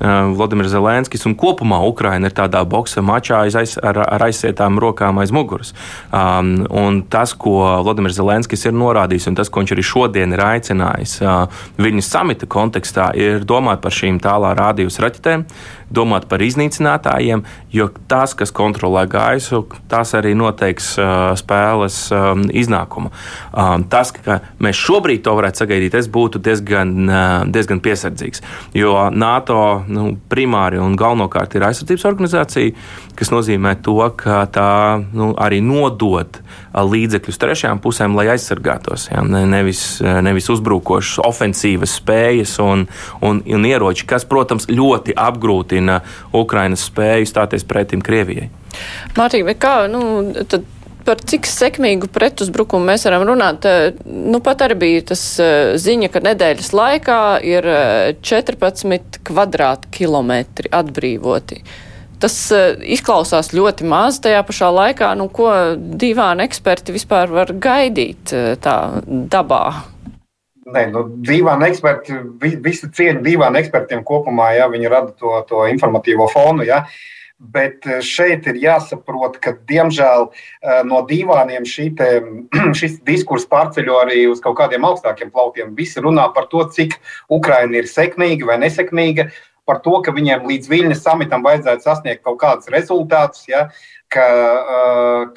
Vladimirs 0.00 0.72
Zelenskis 0.72 1.26
un 1.28 1.34
kopumā 1.36 1.80
Ukraina 1.84 2.30
ir 2.30 2.36
tādā 2.36 2.62
boxa 2.64 3.02
mačā 3.04 3.42
aiz, 3.44 3.76
ar, 3.84 4.00
ar 4.00 4.24
aizsietām 4.24 4.78
rokām 4.80 5.20
aiz 5.20 5.32
muguras. 5.34 5.74
Um, 6.08 6.64
un 6.70 7.02
tas, 7.12 7.34
ko 7.36 7.82
Vladimirs 7.84 8.16
Zelenskis 8.16 8.64
ir 8.64 8.76
norādījis, 8.76 9.28
un 9.30 9.36
tas, 9.36 9.50
ko 9.52 9.60
viņš 9.60 9.74
arī 9.76 9.84
šodien 9.84 10.36
ir 10.36 10.44
aicinājis 10.44 11.18
uh, 11.20 11.62
viņa 11.80 12.06
samita 12.06 12.48
kontekstā, 12.50 13.10
ir 13.18 13.44
domāt 13.44 13.84
par 13.84 13.94
šīm 13.94 14.22
tālā 14.24 14.54
rādījus 14.56 15.00
raķetēm, 15.04 15.44
domāt 15.90 16.26
par 16.30 16.42
iznīcinātājiem, 16.44 17.42
jo 17.74 17.88
tas, 18.10 18.34
kas 18.38 18.52
kontrolē 18.54 19.04
gaisu, 19.10 19.64
tas 19.90 20.14
arī 20.18 20.32
noteiks 20.38 20.92
uh, 21.00 21.32
spēles 21.38 21.98
um, 22.14 22.44
iznākumu. 22.46 23.10
Um, 23.50 23.84
tas, 23.90 24.12
ka 24.14 24.40
mēs 24.62 24.78
šobrīd 24.78 25.24
to 25.26 25.34
varētu 25.38 25.64
sagaidīt, 25.64 25.96
es 25.98 26.10
būtu 26.10 26.42
diezgan, 26.46 26.94
uh, 27.08 27.26
diezgan 27.50 27.82
piesardzīgs. 27.82 28.44
Jo 28.78 29.08
NATO 29.10 29.60
nu, 29.90 30.12
primāri 30.30 30.80
un 30.80 30.94
galvenokārt 30.98 31.58
ir 31.58 31.66
aizsardzības 31.68 32.06
organizācija, 32.12 32.74
kas 33.18 33.34
nozīmē 33.34 33.74
to, 33.84 33.98
ka 34.16 34.44
tā 34.54 34.70
nu, 35.12 35.32
arī 35.38 35.58
nodod 35.64 36.38
līdzekļus 36.70 37.40
trešajām 37.42 37.80
pusēm, 37.82 38.14
lai 38.14 38.28
aizsargātos. 38.36 39.08
Ja? 39.10 39.24
Nevis, 39.26 39.82
nevis 40.00 40.46
uzbrukošas 40.54 41.18
ofensīvas 41.26 41.96
spējas 41.98 42.56
un, 42.62 42.86
un, 43.26 43.42
un 43.42 43.66
ieroči, 43.66 44.06
kas, 44.08 44.24
protams, 44.28 44.68
ļoti 44.70 45.16
apgrūtina 45.18 45.79
Ukrainas 46.36 46.84
spēju 46.90 47.28
stāties 47.30 47.64
pretim 47.68 48.04
Krievijai. 48.04 48.50
Mārtiņ, 49.16 49.48
kā, 49.60 49.74
nu, 49.90 50.02
tad 50.50 50.66
par 51.04 51.20
cik 51.26 51.48
sekmīgu 51.48 52.10
pretuzbrukumu 52.12 52.90
mēs 52.90 53.06
varam 53.08 53.26
runāt. 53.28 53.66
Nu, 54.04 54.40
pat 54.44 54.64
arī 54.66 54.78
bija 54.84 55.04
tas 55.12 55.22
ziņa, 55.80 56.10
ka 56.12 56.22
nedēļas 56.24 56.72
laikā 56.76 57.20
ir 57.46 57.68
14 58.22 59.22
kvadrātkilometri 59.30 60.72
atbrīvoti. 60.80 61.62
Tas 62.20 62.34
izklausās 62.84 63.54
ļoti 63.56 63.86
maz 63.88 64.18
tajā 64.20 64.42
pašā 64.44 64.68
laikā, 64.76 65.14
nu, 65.16 65.30
ko 65.32 65.48
divāni 65.80 66.44
eksperti 66.44 66.92
vispār 66.92 67.32
var 67.32 67.54
gaidīt 67.56 68.34
tā 68.60 68.76
dabā. 69.08 69.64
Nē, 70.68 70.82
nu, 70.92 71.06
divāni 71.24 71.70
eksperti, 71.70 72.18
vi, 72.40 72.52
visi 72.60 72.90
cieņi 72.92 73.22
divāni 73.24 73.62
ekspertiem 73.62 74.02
kopumā, 74.04 74.50
ja 74.58 74.66
viņi 74.68 74.90
rada 74.92 75.14
to, 75.16 75.38
to 75.48 75.64
informatīvo 75.70 76.26
fonu. 76.28 76.66
Ja. 76.68 76.84
Bet 77.40 77.86
šeit 78.04 78.44
ir 78.50 78.58
jāsaprot, 78.60 79.38
ka, 79.40 79.54
diemžēl, 79.70 80.26
no 80.84 80.98
divāniem 81.08 81.64
te, 81.96 82.08
šis 82.80 82.98
diskurs 83.08 83.48
pārceļo 83.48 84.02
arī 84.02 84.26
uz 84.28 84.42
kaut 84.44 84.58
kādiem 84.58 84.84
augstākiem 84.84 85.32
plauktiem. 85.32 85.72
Visi 85.74 86.04
runā 86.04 86.28
par 86.34 86.50
to, 86.52 86.66
cik 86.68 86.98
Ukraina 87.32 87.80
ir 87.80 87.88
sekmīga 87.88 88.52
vai 88.52 88.60
nesekmīga, 88.60 89.30
par 89.64 89.80
to, 89.80 89.96
ka 90.04 90.12
viņiem 90.12 90.44
līdz 90.44 90.68
Viļņas 90.68 91.04
samitam 91.06 91.46
vajadzētu 91.46 91.86
sasniegt 91.86 92.24
kaut 92.26 92.36
kādus 92.42 92.68
rezultātus. 92.68 93.48
Ja, 93.48 93.70
ka, 94.12 94.26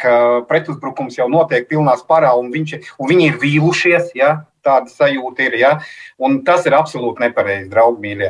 ka 0.02 0.14
pretuzbrukums 0.50 1.16
jau 1.20 1.30
notiek 1.32 1.70
pilnā 1.70 1.96
spārā, 2.00 2.34
un, 2.36 2.50
viņš, 2.52 2.80
un 3.00 3.12
viņi 3.14 3.30
ir 3.30 3.40
vīlušies. 3.40 4.12
Ja, 4.18 4.42
tāda 4.66 4.92
sajūta 4.92 5.48
ir. 5.48 5.58
Ja? 5.62 5.72
Un 6.24 6.42
tas 6.48 6.66
ir 6.68 6.76
absolūti 6.78 7.24
nepareizi, 7.26 7.70
draugi 7.72 8.04
mīļie. 8.04 8.30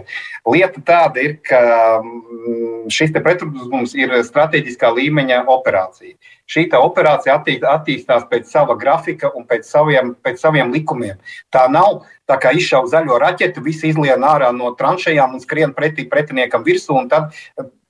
Lieta 0.54 0.84
tāda 0.86 1.24
ir, 1.24 1.36
ka 1.46 1.60
mm, 2.04 2.88
šis 2.94 3.14
pretuzbrukums 3.20 3.96
ir 4.00 4.16
strateģiskā 4.28 4.92
līmeņa 4.98 5.44
operācija. 5.54 6.18
Šī 6.50 6.66
operācija 6.76 7.38
attīstās 7.40 8.26
pēc 8.30 8.50
sava 8.52 8.76
grafika 8.80 9.32
un 9.38 9.46
pēc 9.48 9.70
saviem, 9.70 10.12
pēc 10.26 10.42
saviem 10.42 10.74
likumiem. 10.74 11.22
Tā 11.54 11.70
nav 11.72 12.04
tā 12.30 12.38
kā 12.42 12.52
izšauja 12.56 12.98
zaļo 12.98 13.22
raķetu, 13.24 13.64
visi 13.64 13.94
izlien 13.94 14.26
ārā 14.28 14.52
no 14.56 14.74
tranšējām 14.80 15.38
un 15.38 15.44
skrien 15.44 15.74
pretī 15.78 16.06
pretiniekam 16.10 16.66
virsū, 16.68 17.00
tad 17.10 17.32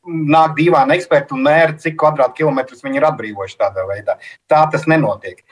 nāk 0.04 0.56
dīvaini 0.58 0.98
eksperti 0.98 1.36
un 1.36 1.46
mēra, 1.48 1.76
cik 1.80 1.96
kvadrātkilometrus 2.00 2.84
viņi 2.84 3.00
ir 3.00 3.08
atbrīvojuši 3.08 3.60
tādā 3.60 3.86
veidā. 3.88 4.18
Tā 4.52 4.64
tas 4.72 4.86
nenotiek. 4.90 5.44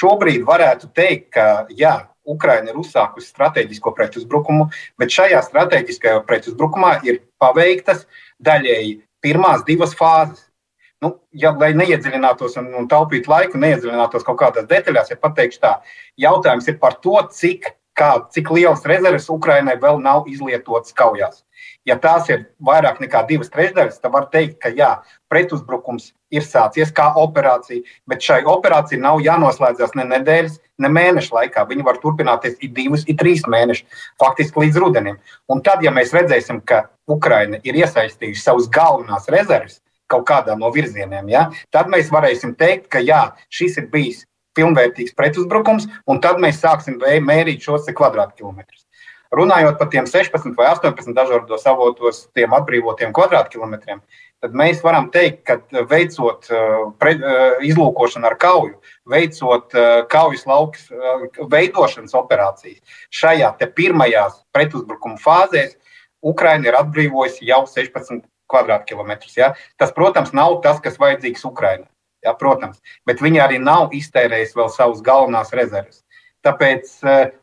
Šobrīd 0.00 0.42
varētu 0.46 0.90
teikt, 0.96 1.30
ka 1.36 1.46
jā, 1.70 1.94
Ukraina 2.28 2.70
ir 2.70 2.78
uzsākusi 2.80 3.30
strateģisko 3.32 3.92
pretuzbrukumu, 3.96 4.68
bet 5.00 5.14
šajā 5.14 5.40
strateģiskajā 5.46 6.20
pretuzbrukumā 6.28 6.98
ir 7.08 7.22
paveiktas 7.40 8.06
daļēji 8.44 8.98
pirmās 9.24 9.64
divas 9.66 9.94
fāzes. 9.96 10.46
Nu, 11.00 11.14
ja, 11.32 11.54
lai 11.56 11.70
neiedziļinātos 11.72 12.58
un, 12.60 12.66
un 12.76 12.88
taupītu 12.88 13.32
laiku, 13.32 13.60
neiedziļinātos 13.60 14.24
kaut 14.26 14.36
kādās 14.42 14.66
detaļās, 14.68 15.08
ja 15.08 15.16
pateikšu 15.16 15.62
tā, 15.62 15.70
jautājums 16.20 16.68
ir 16.68 16.76
par 16.82 16.98
to, 17.00 17.16
cik, 17.32 17.70
kā, 17.96 18.10
cik 18.34 18.52
lielas 18.52 18.84
rezerves 18.84 19.30
Ukrainai 19.32 19.78
vēl 19.80 20.02
nav 20.04 20.28
izlietotas 20.28 20.92
kaujās. 20.96 21.40
Ja 21.88 21.96
tās 21.96 22.28
ir 22.28 22.42
vairāk 22.60 22.98
nekā 23.00 23.22
divas 23.28 23.48
trešdaļas, 23.52 24.00
tad 24.02 24.12
var 24.12 24.26
teikt, 24.32 24.58
ka 24.60 24.68
jā, 24.68 24.90
pretuzbrukums 25.32 26.10
ir 26.30 26.44
sācies 26.44 26.92
kā 26.92 27.06
operācija, 27.18 27.80
bet 28.10 28.24
šai 28.24 28.42
operācijai 28.48 29.00
nav 29.00 29.22
jānoslēdzas 29.24 29.96
ne 29.96 30.04
nedēļas, 30.10 30.58
ne 30.84 30.90
mēnešu 30.92 31.34
laikā. 31.34 31.64
Viņi 31.70 31.86
var 31.86 32.00
turpināties 32.02 32.58
ik 32.60 32.74
divus, 32.76 33.06
ik 33.08 33.18
trīs 33.22 33.46
mēnešus, 33.48 34.02
faktiski 34.20 34.66
līdz 34.66 34.80
rudenim. 34.84 35.16
Un 35.48 35.64
tad, 35.64 35.80
ja 35.84 35.92
mēs 35.94 36.12
redzēsim, 36.16 36.60
ka 36.60 36.84
Ukraina 37.10 37.62
ir 37.64 37.80
iesaistījusi 37.80 38.44
savus 38.44 38.68
galvenās 38.72 39.30
rezerves 39.32 39.80
kaut 40.10 40.26
kādā 40.26 40.56
no 40.58 40.72
virzieniem, 40.74 41.28
ja, 41.30 41.46
tad 41.70 41.86
mēs 41.90 42.10
varēsim 42.10 42.56
teikt, 42.58 42.88
ka 42.90 42.98
jā, 42.98 43.28
šis 43.46 43.78
ir 43.78 43.86
bijis 43.92 44.24
pilnvērtīgs 44.58 45.14
pretuzbrukums, 45.14 45.86
un 46.10 46.20
tad 46.22 46.40
mēs 46.42 46.58
sāksim 46.62 46.98
mērīt 46.98 47.62
šos 47.62 47.86
kvadrātkilometrus. 47.94 48.89
Runājot 49.30 49.76
par 49.78 49.90
tiem 49.92 50.08
16 50.10 50.56
vai 50.58 50.72
18 50.72 51.14
dažādos 51.14 51.66
avotos, 51.70 52.24
tiem 52.34 52.50
atbrīvotiem 52.56 53.12
kvadrātkilometriem, 53.14 54.00
tad 54.42 54.56
mēs 54.58 54.80
varam 54.82 55.06
teikt, 55.14 55.44
ka 55.46 55.84
veicot 55.86 56.48
uh, 56.50 56.88
pre, 56.98 57.12
uh, 57.14 57.60
izlūkošanu 57.62 58.26
ar 58.26 58.34
kauju, 58.42 58.80
veicot 59.10 59.74
kaujas 60.10 60.42
laukas 60.46 60.88
veidošanas 61.50 62.16
operācijas, 62.18 62.82
šajā 63.14 63.52
pirmajās 63.74 64.42
pretuzbrukuma 64.54 65.18
fāzēs 65.22 65.76
Ukraina 66.22 66.68
ir 66.68 66.76
atbrīvojusi 66.78 67.48
jau 67.48 67.62
16 67.68 68.24
kvadrātkilometrus. 68.50 69.36
Ja? 69.38 69.54
Tas, 69.80 69.92
protams, 69.96 70.34
nav 70.36 70.60
tas, 70.64 70.80
kas 70.82 70.98
vajadzīgs 71.00 71.46
Ukrainai. 71.48 71.88
Ja, 72.20 72.34
protams, 72.36 72.82
bet 73.08 73.22
viņi 73.24 73.40
arī 73.40 73.58
nav 73.62 73.94
iztērējuši 73.96 74.58
vēl 74.58 74.68
savas 74.74 75.00
galvenās 75.04 75.54
rezerves. 75.56 76.02
Tāpēc, 76.44 76.90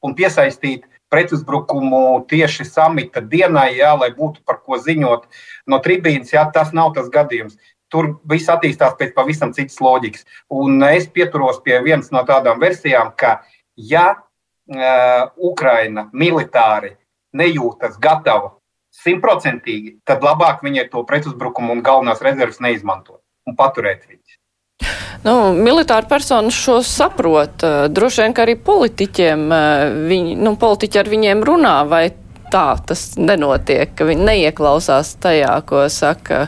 un 0.05 0.13
piesaistīt 0.17 0.85
pretuzbrukumu 1.09 2.25
tieši 2.29 2.65
samita 2.67 3.21
dienai, 3.21 3.77
jā, 3.79 3.93
lai 3.99 4.11
būtu 4.15 4.43
par 4.45 4.61
ko 4.63 4.79
ziņot 4.81 5.27
no 5.71 5.79
tribīnas. 5.83 6.33
Jā, 6.33 6.47
tas 6.53 6.73
nav 6.75 6.93
tas 6.97 7.09
gadījums. 7.13 7.57
Tur 7.87 8.17
viss 8.27 8.51
attīstās 8.51 8.97
pēc 8.99 9.13
pavisam 9.15 9.53
citas 9.55 9.79
loģikas. 9.79 10.25
Un 10.51 10.83
es 10.89 11.07
pieturos 11.07 11.61
pie 11.63 11.79
vienas 11.85 12.11
no 12.11 12.25
tādām 12.27 12.59
versijām, 12.59 13.13
ka, 13.15 13.37
ja 13.79 14.07
uh, 14.17 15.29
Ukraina 15.37 16.09
militāri 16.11 16.97
nejūtas 17.37 17.95
gatava 18.03 18.57
simtprocentīgi, 19.03 19.99
tad 20.07 20.25
labāk 20.25 20.63
viņai 20.65 20.87
to 20.91 21.03
pretuzbrukumu 21.07 21.77
un 21.77 21.85
galvenās 21.85 22.23
rezerves 22.25 22.59
neizmantot 22.63 23.21
un 23.47 23.55
paturēt 23.55 24.07
viņus. 24.09 25.06
Nu, 25.23 25.53
militāra 25.53 26.07
persona 26.09 26.51
šo 26.53 26.81
saprot. 26.85 27.63
Eh, 27.63 27.87
droši 27.89 28.21
vien, 28.21 28.33
ka 28.33 28.45
arī 28.45 28.55
politiķiem, 28.55 29.51
eh, 29.51 29.89
viņi, 30.11 30.37
nu, 30.37 30.55
politiķi 30.55 30.99
ar 30.99 31.11
viņiem 31.13 31.43
runā, 31.43 31.75
vai 31.89 32.11
tā 32.51 32.77
tas 32.85 33.15
nenotiek, 33.17 33.95
ka 33.95 34.05
viņi 34.05 34.27
neieklausās 34.29 35.15
tajā, 35.19 35.65
ko 35.65 35.89
saka 35.89 36.47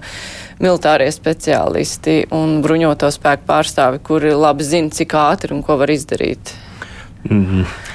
militārie 0.60 1.12
speciālisti 1.12 2.32
un 2.32 2.62
bruņoto 2.62 3.12
spēku 3.12 3.48
pārstāvi, 3.48 4.00
kuri 4.04 4.32
labi 4.32 4.64
zina, 4.64 4.90
cik 4.90 5.16
ātri 5.16 5.52
un 5.52 5.64
ko 5.64 5.78
var 5.78 5.88
izdarīt. 5.88 6.54
Mm 7.30 7.46
-hmm 7.46 7.89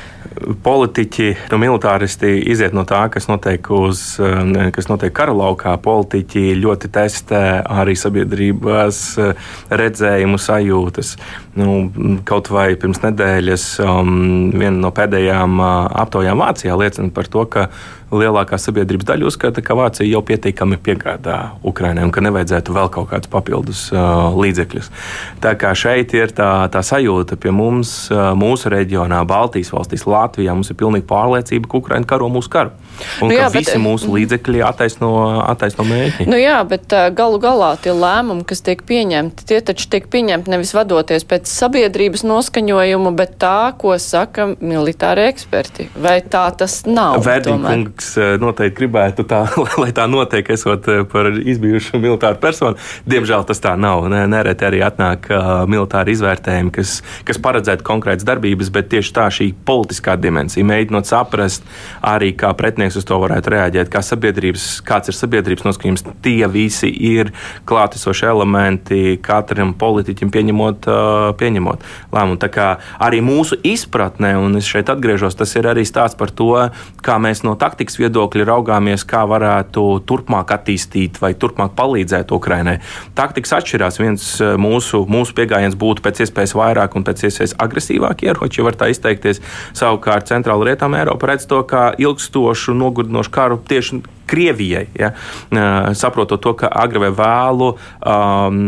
politiķi, 0.64 1.26
nu, 1.52 1.58
militāristi 1.62 2.30
iziet 2.50 2.74
no 2.76 2.84
tā, 2.88 3.04
kas 3.12 3.28
notiek, 3.30 3.68
uz, 3.74 4.02
eh, 4.18 4.70
kas 4.74 4.88
notiek 4.90 5.12
kara 5.14 5.34
laukā. 5.36 5.76
Politiķi 5.82 6.54
ļoti 6.60 6.90
testē 6.94 7.42
arī 7.62 7.94
sabiedrības 7.98 9.00
eh, 9.18 9.34
redzējumu 9.70 10.40
sajūtas. 10.40 11.14
Nu, 11.58 11.90
kaut 12.26 12.50
vai 12.50 12.72
pirms 12.80 13.02
nedēļas 13.04 13.66
um, 13.84 14.50
viena 14.50 14.74
no 14.74 14.90
pēdējām 14.94 15.60
uh, 15.62 15.84
aptaujām 16.02 16.40
Vācijā 16.42 16.74
liecina 16.74 17.14
par 17.14 17.30
to, 17.30 17.44
ka 17.46 17.68
lielākā 18.12 18.58
sabiedrības 18.60 19.08
daļa 19.08 19.28
uzskata, 19.28 19.62
ka 19.64 19.76
Vācija 19.78 20.06
jau 20.08 20.20
pietiekami 20.26 20.78
piegādā 20.82 21.38
Ukraiņai 21.66 22.04
un 22.06 22.12
ka 22.14 22.22
nevajadzētu 22.24 22.74
vēl 22.76 22.90
kaut 22.94 23.10
kādus 23.12 23.30
papildus 23.32 23.86
uh, 23.94 24.34
līdzekļus. 24.36 24.90
Tā 25.44 25.54
kā 25.60 25.72
šeit 25.78 26.14
ir 26.16 26.34
tā, 26.36 26.50
tā 26.72 26.82
sajūta 26.84 27.38
pie 27.40 27.52
mums, 27.54 27.94
uh, 28.12 28.32
mūsu 28.38 28.72
reģionā, 28.72 29.22
Baltijas 29.28 29.72
valstīs, 29.74 30.06
Latvijā. 30.08 30.54
Mums 30.54 30.70
ir 30.72 30.78
pilnīga 30.80 31.08
pārliecība, 31.10 31.70
ka 31.70 31.80
Ukraina 31.80 32.08
karo 32.08 32.28
mūsu 32.32 32.52
karu. 32.52 32.74
Un 33.22 33.32
nu 33.32 33.38
jā, 33.38 33.48
ka 33.48 33.54
visi 33.56 33.72
bet, 33.72 33.82
mūsu 33.82 34.12
līdzekļi 34.14 34.62
attaisno, 34.68 35.12
attaisno 35.44 35.86
mērķi. 35.88 36.28
Nu 36.30 36.38
jā, 36.38 36.60
bet 36.68 36.92
galu 37.16 37.40
galā 37.42 37.72
tie 37.82 37.94
lēmumi, 37.96 38.44
kas 38.48 38.62
tiek 38.64 38.84
pieņemti, 38.86 39.46
tie 39.48 39.58
taču 39.64 39.88
tiek 39.90 40.06
pieņemti 40.12 40.52
nevis 40.52 40.74
vadoties 40.76 41.26
pēc 41.28 41.50
sabiedrības 41.50 42.24
noskaņojuma, 42.28 43.14
bet 43.18 43.36
tā, 43.42 43.72
ko 43.80 43.96
saka 44.02 44.52
militāri 44.60 45.26
eksperti. 45.32 45.88
Vai 45.98 46.20
tā 46.22 46.46
tas 46.58 46.82
nav? 46.86 47.18
Vērtīgs 47.94 48.40
noteikti 48.42 48.76
gribētu 48.78 49.24
tā, 49.24 49.44
lai 49.82 49.92
tā 49.94 50.06
notiek, 50.10 50.48
esot 50.50 50.86
par 51.10 51.30
izbijušu 51.30 51.98
militāru 52.02 52.38
personu. 52.40 52.76
Diemžēl 53.06 53.44
tas 53.46 53.60
tā 53.62 53.76
nav. 53.78 54.08
Nereti 54.10 54.66
arī 54.66 54.82
atnāk 54.82 55.28
uh, 55.30 55.64
militāri 55.68 56.12
izvērtējumi, 56.14 56.72
kas, 56.74 57.02
kas 57.24 57.38
paredzētu 57.38 57.84
konkrētas 57.86 58.26
darbības, 58.26 58.70
bet 58.74 58.90
tieši 58.90 59.12
tā 59.14 59.28
šī 59.30 59.52
politiskā 59.64 60.16
dimensija, 60.18 60.66
mēģinot 60.66 61.06
saprast 61.06 61.62
arī, 62.02 62.32
kā 62.34 62.52
pretinieks 62.54 62.98
uz 62.98 63.06
to 63.06 63.18
varētu 63.22 63.54
reaģēt, 63.54 63.92
kā 63.92 64.02
kāds 64.84 65.08
ir 65.08 65.14
sabiedrības 65.14 65.64
noskaņojums. 65.64 66.04
Tie 66.24 66.46
visi 66.50 66.90
ir 66.90 67.30
klātesoši 67.68 68.26
elementi 68.26 69.18
katram 69.22 69.74
politiķim 69.78 70.32
pieņemot, 70.34 70.90
pieņemot 71.38 71.86
lēmumu. 72.12 72.40
Tā 72.42 72.50
kā 72.50 72.68
arī 72.98 73.22
mūsu 73.24 73.58
izpratnē, 73.62 74.34
un 74.40 74.58
es 74.58 74.68
šeit 74.68 74.90
atgriežos, 74.92 75.36
tas 75.38 75.54
ir 75.58 75.68
arī 75.70 75.86
stāsts 75.86 76.18
par 76.18 76.32
to, 76.34 76.52
kā 77.04 77.18
mēs 77.22 77.44
no 77.46 77.54
taktikas 77.60 77.83
viedokļa 78.00 78.46
raugāmies, 78.48 79.04
kā 79.04 79.24
varētu 79.28 79.84
turpmāk 80.08 80.54
attīstīt 80.56 81.20
vai 81.20 81.34
turpmāk 81.36 81.74
palīdzēt 81.76 82.32
Ukrainai. 82.32 82.78
Taktikas 83.18 83.56
atšķirās. 83.58 84.00
Viens 84.00 84.26
uh, 84.40 84.54
mūsu, 84.60 85.04
mūsu 85.10 85.36
pieejams 85.36 85.76
būtu 85.76 86.04
pēc 86.04 86.24
iespējas 86.24 86.56
vairāk 86.56 86.96
un 86.96 87.04
pēc 87.04 87.26
iespējas 87.28 87.56
agresīvāk 87.60 88.24
ieroči, 88.24 88.60
ja 88.60 88.68
var 88.68 88.78
tā 88.80 88.88
izteikties. 88.94 89.42
Savukārt 89.76 90.30
Centrāla 90.30 90.70
Rietama 90.70 91.02
Eiropa 91.02 91.32
redz 91.32 91.48
to 91.50 91.60
kā 91.68 91.90
ilgstošu, 92.00 92.76
nogurdinošu 92.78 93.34
karu 93.34 93.60
tieši 93.68 94.02
Krievijai. 94.26 94.86
Ja? 94.98 95.12
Saprotot 95.94 96.40
to, 96.42 96.54
ka 96.58 96.70
agri 96.70 97.02
vai 97.02 97.10
vēlu 97.14 97.70
um, 97.74 98.60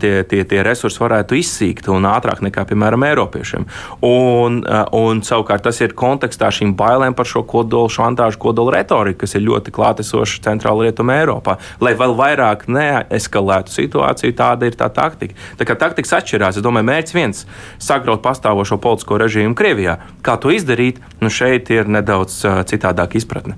tie, 0.00 0.12
tie, 0.28 0.42
tie 0.48 0.62
resursi 0.66 1.00
varētu 1.02 1.38
izsīkt 1.38 1.88
un 1.92 2.06
ātrāk 2.08 2.42
nekā, 2.44 2.64
piemēram, 2.70 3.04
Eiropiešiem. 3.10 3.66
Un, 4.06 4.62
un 4.96 5.22
savukārt 5.26 5.64
tas 5.66 5.80
ir 5.84 5.94
kontekstā 5.98 6.50
šīm 6.54 6.74
bailēm 6.78 7.16
par 7.16 7.28
šo 7.28 7.44
kodolu 7.48 7.92
šantāžu, 7.92 8.40
kodolu 8.42 8.74
retoriku, 8.74 9.22
kas 9.24 9.36
ir 9.36 9.46
ļoti 9.46 9.74
klātesoša 9.74 10.42
centrāla 10.48 10.88
rietuma 10.88 11.18
Eiropā. 11.20 11.58
Lai 11.84 11.94
vēl 11.98 12.16
vairāk 12.18 12.66
neeskalētu 12.70 13.74
situāciju, 13.74 14.36
tāda 14.38 14.68
ir 14.68 14.78
tā 14.80 14.90
taktika. 14.94 15.36
Tā 15.60 15.68
kā 15.68 15.78
taktikas 15.78 16.16
atšķirās, 16.20 16.58
es 16.58 16.64
domāju, 16.64 16.88
mērķis 16.90 17.16
viens- 17.16 17.46
sagraut 17.88 18.22
pastāvošo 18.24 18.80
politisko 18.80 19.20
režīmu 19.20 19.54
Krievijā. 19.54 19.98
Kā 20.22 20.38
to 20.40 20.48
izdarīt? 20.48 21.00
Nu 21.20 21.28
šeit 21.28 21.70
ir 21.70 21.84
nedaudz 21.86 22.42
citādāka 22.68 23.16
izpratne. 23.20 23.56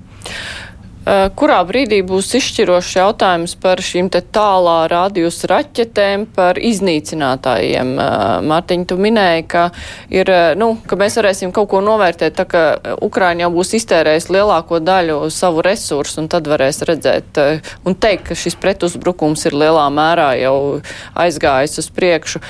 Eh, 1.07 1.29
kurā 1.39 1.61
brīdī 1.63 2.01
būs 2.03 2.33
izšķirošs 2.35 2.97
jautājums 2.97 3.53
par 3.63 3.79
šīm 3.79 4.09
te 4.11 4.19
tālā 4.19 4.89
rādījus 4.91 5.45
raķetēm, 5.47 6.25
par 6.35 6.57
iznīcinātājiem? 6.59 7.93
Eh, 7.95 8.23
Mārtiņ, 8.43 8.83
tu 8.89 8.97
minēji, 8.99 9.45
ka, 9.47 9.69
ir, 10.11 10.27
eh, 10.27 10.55
nu, 10.59 10.73
ka 10.83 10.97
mēs 10.99 11.15
varēsim 11.15 11.53
kaut 11.55 11.69
ko 11.71 11.79
novērtēt, 11.79 12.35
tā 12.35 12.43
ka 12.43 12.63
Ukraiņa 12.99 13.45
jau 13.45 13.51
būs 13.55 13.71
iztērējis 13.79 14.27
lielāko 14.35 14.81
daļu 14.83 15.31
savu 15.31 15.63
resursu, 15.63 16.19
un 16.19 16.27
tad 16.27 16.43
varēs 16.43 16.83
redzēt 16.83 17.39
un 17.85 17.95
teikt, 17.95 18.27
ka 18.27 18.35
šis 18.35 18.59
pretuzbrukums 18.59 19.45
ir 19.45 19.55
lielā 19.55 19.87
mērā 19.87 20.33
jau 20.41 20.81
aizgājis 21.15 21.79
uz 21.79 21.89
priekšu 21.89 22.41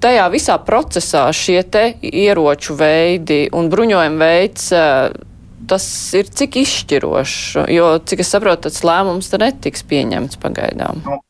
tajā 0.00 0.24
visā 0.32 0.56
procesā 0.58 1.28
šie 1.30 1.62
te 1.62 1.84
ieroču 2.02 2.74
veidi 2.74 3.48
un 3.52 3.68
bruņojuma 3.70 4.18
veids 4.18 4.72
tas 5.72 5.84
ir 6.18 6.28
cik 6.28 6.58
izšķirošs, 6.62 7.36
jo, 7.72 7.90
cik 8.08 8.22
es 8.24 8.32
saprotu, 8.34 8.68
tas 8.68 8.82
lēmums 8.84 9.30
te 9.32 9.38
netiks 9.40 9.84
pieņemts 9.88 10.40
pagaidām. 10.42 11.00
Nu, 11.06 11.20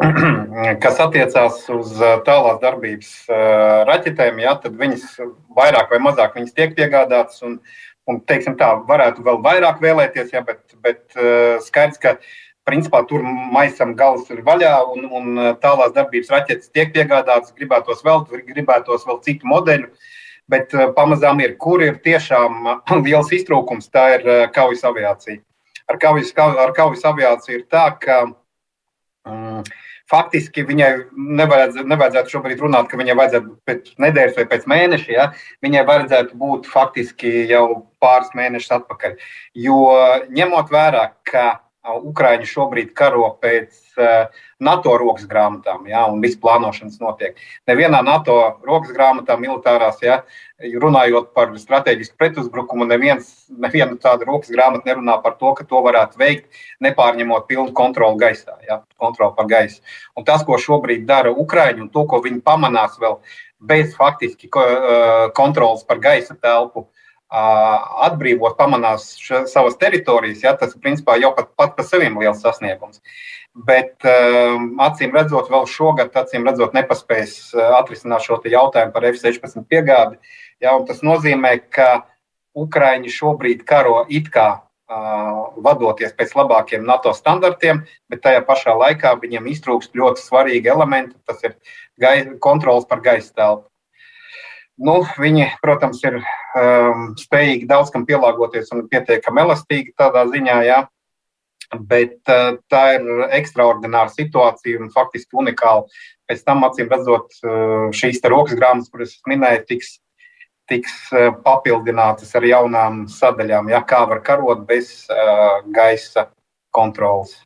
kas 0.84 1.00
attiecās 1.04 1.60
uz 1.74 1.92
tālās 2.26 2.62
darbības 2.62 3.10
raķetēm, 3.90 4.40
jā, 4.46 4.54
tad 4.62 4.78
viņas 4.80 5.18
vairāk 5.58 5.92
vai 5.92 6.00
mazāk 6.06 6.38
tiek 6.56 6.72
piegādātas. 6.78 7.42
Un, 7.44 7.58
un 8.08 8.22
teiksim, 8.24 8.56
tā 8.60 8.70
varētu 8.88 9.26
vēl 9.26 9.38
vairāk 9.44 9.84
vēlēties, 9.84 10.32
jā, 10.34 10.42
bet, 10.44 10.64
bet 10.84 11.04
skaidrs, 11.68 12.00
ka 12.00 12.16
principā 12.64 13.02
tur 13.08 13.22
maisam 13.52 13.92
gals 13.96 14.28
ir 14.32 14.40
vaļā 14.44 14.72
un, 14.94 15.04
un 15.20 15.46
tālās 15.60 15.92
darbības 15.92 16.32
raķetes 16.32 16.72
tiek 16.72 16.96
piegādātas. 16.96 17.52
Gribētos 17.56 18.00
vēl, 18.06 18.24
gribētos 18.48 19.04
vēl 19.04 19.20
citu 19.28 19.52
modeļu. 19.52 19.92
Uh, 19.92 20.10
bet 20.50 20.74
uh, 20.76 20.90
pamazām 20.96 21.40
ir, 21.44 21.56
kur 21.60 21.82
ir 21.84 21.98
tiešām 22.04 22.60
uh, 22.66 22.94
liels 23.06 23.32
iztrūkums, 23.34 23.90
tā 23.92 24.06
ir 24.18 24.28
uh, 24.28 24.44
kaujas 24.54 24.84
aviācija. 24.88 25.42
Ar 25.90 26.00
kaujas, 26.00 26.30
ar 26.38 26.72
kaujas 26.76 27.04
aviāciju 27.04 27.58
ir 27.58 27.66
tā, 27.68 27.84
ka 28.00 28.22
um, 28.24 29.60
faktiski 30.10 30.64
viņai 30.64 30.90
nevajadzētu, 31.14 31.88
nevajadzētu 31.90 32.34
šobrīd 32.36 32.62
runāt, 32.64 32.88
ka 32.88 33.00
viņai 33.00 33.16
vajadzētu 33.18 33.52
pēc 33.68 33.90
nedēļas 34.04 34.38
vai 34.38 34.46
pēc 34.52 34.66
mēneša. 34.70 35.10
Ja? 35.12 35.26
Viņai 35.64 35.84
vajadzētu 35.90 36.40
būt 36.40 36.70
faktiski 36.72 37.34
jau 37.50 37.66
pāris 38.02 38.32
mēnešus 38.36 38.78
atpakaļ. 38.78 39.18
Jo 39.66 39.78
ņemot 40.32 40.72
vērā, 40.72 41.08
ka 41.28 41.46
Ukraiņi 41.84 42.48
šobrīd 42.48 42.94
karo 42.96 43.28
pēc 43.44 43.83
NATO 44.64 44.94
rokas 44.98 45.26
grāmatām, 45.28 45.84
ja, 45.90 46.04
un 46.10 46.22
viss 46.22 46.38
plānošanas 46.40 47.00
notiek. 47.02 47.38
Nevienā 47.68 48.00
NATO 48.06 48.36
rokas 48.64 48.94
grāmatā, 48.94 49.36
militārās, 49.40 50.00
ja, 50.04 50.22
runājot 50.80 51.32
par 51.36 51.52
strateģisku 51.58 52.16
pretuzbrukumu, 52.18 52.86
neviens, 52.88 53.30
neviena 53.50 53.98
tāda 54.00 54.26
rokas 54.28 54.52
grāmata 54.54 54.88
nerunā 54.88 55.18
par 55.22 55.36
to, 55.40 55.52
ka 55.58 55.66
to 55.68 55.82
varētu 55.84 56.20
veikt, 56.20 56.62
nepārņemot 56.84 57.48
pilnu 57.50 57.74
kontroli 57.76 58.20
gaisā, 58.22 58.58
ja, 58.68 58.80
kontroli 59.00 59.34
par 59.36 59.50
gaisu. 59.50 59.82
Un 60.16 60.26
tas, 60.26 60.46
ko 60.46 60.58
šobrīd 60.60 61.06
dara 61.08 61.34
Ukraiņi, 61.34 61.86
un 61.86 61.90
to, 61.92 62.06
ko 62.08 62.22
viņi 62.24 62.44
pamanās 62.46 62.96
vēl 63.02 63.18
bez 63.64 63.94
faktiski 63.96 64.50
kontrolas 65.34 65.84
par 65.88 66.00
gaisa 66.02 66.36
telpu, 66.36 66.88
atbrīvot, 67.34 68.56
pamanās 68.58 69.08
savas 69.50 69.78
teritorijas, 69.80 70.42
ja, 70.44 70.54
tas 70.58 70.76
principā 70.78 71.16
jau 71.18 71.32
pat, 71.34 71.50
pat 71.58 71.76
par 71.76 71.86
sevi 71.88 72.10
liels 72.12 72.42
sasniegums. 72.44 73.00
Bet 73.54 74.02
acīm 74.04 75.14
redzot, 75.14 75.50
vēl 75.50 75.66
šogad, 75.70 76.10
acīm 76.14 76.46
redzot, 76.46 76.74
nepaspējas 76.74 77.54
atrisināt 77.78 78.26
šo 78.26 78.40
jautājumu 78.42 78.94
par 78.94 79.06
F-16 79.12 79.66
piegādi. 79.70 80.18
Ja, 80.62 80.74
tas 80.86 81.02
nozīmē, 81.06 81.56
ka 81.70 82.06
Ukraiņi 82.54 83.10
šobrīd 83.10 83.64
karo 83.66 84.04
it 84.08 84.30
kā 84.34 84.62
vadoties 85.64 86.12
pēc 86.14 86.34
labākiem 86.36 86.84
NATO 86.86 87.12
standartiem, 87.16 87.84
bet 88.10 88.22
tajā 88.22 88.42
pašā 88.46 88.74
laikā 88.78 89.14
viņiem 89.22 89.46
iztrūkst 89.54 89.94
ļoti 89.96 90.22
svarīgi 90.22 90.70
elementi. 90.70 91.16
Tas 91.26 91.42
ir 91.46 91.54
kontrols 92.42 92.86
par 92.90 93.02
gaisa 93.02 93.32
telpu. 93.34 93.68
Nu, 94.82 94.96
viņi, 95.22 95.46
protams, 95.62 96.00
ir 96.02 96.16
um, 96.18 97.12
spējīgi 97.18 97.68
daudz 97.70 97.92
kam 97.94 98.06
pielāgoties 98.08 98.72
un 98.74 98.88
pietiekami 98.90 99.44
elastīgi 99.44 99.94
tādā 100.00 100.24
ziņā, 100.32 100.56
jā. 100.66 100.80
bet 101.90 102.18
uh, 102.30 102.56
tā 102.70 102.82
ir 102.96 103.06
ekstraordināra 103.38 104.10
situācija 104.10 104.82
un 104.82 104.90
faktiski 104.94 105.38
unikāla. 105.38 105.86
Pēc 106.26 106.42
tam, 106.42 106.66
acīm 106.66 106.90
redzot, 106.90 107.38
uh, 107.46 107.86
šīs 107.94 108.18
rokas 108.26 108.58
grāmatas, 108.58 108.90
kuras 108.90 109.14
minēju, 109.30 109.62
tiks, 109.70 109.94
tiks 110.70 110.98
uh, 111.14 111.30
papildinātas 111.46 112.34
ar 112.34 112.50
jaunām 112.50 113.04
sadaļām, 113.06 113.70
jā, 113.70 113.82
kā 113.86 114.02
var 114.10 114.24
karot 114.26 114.66
bez 114.66 115.04
uh, 115.06 115.62
gaisa 115.70 116.32
kontrolas. 116.74 117.36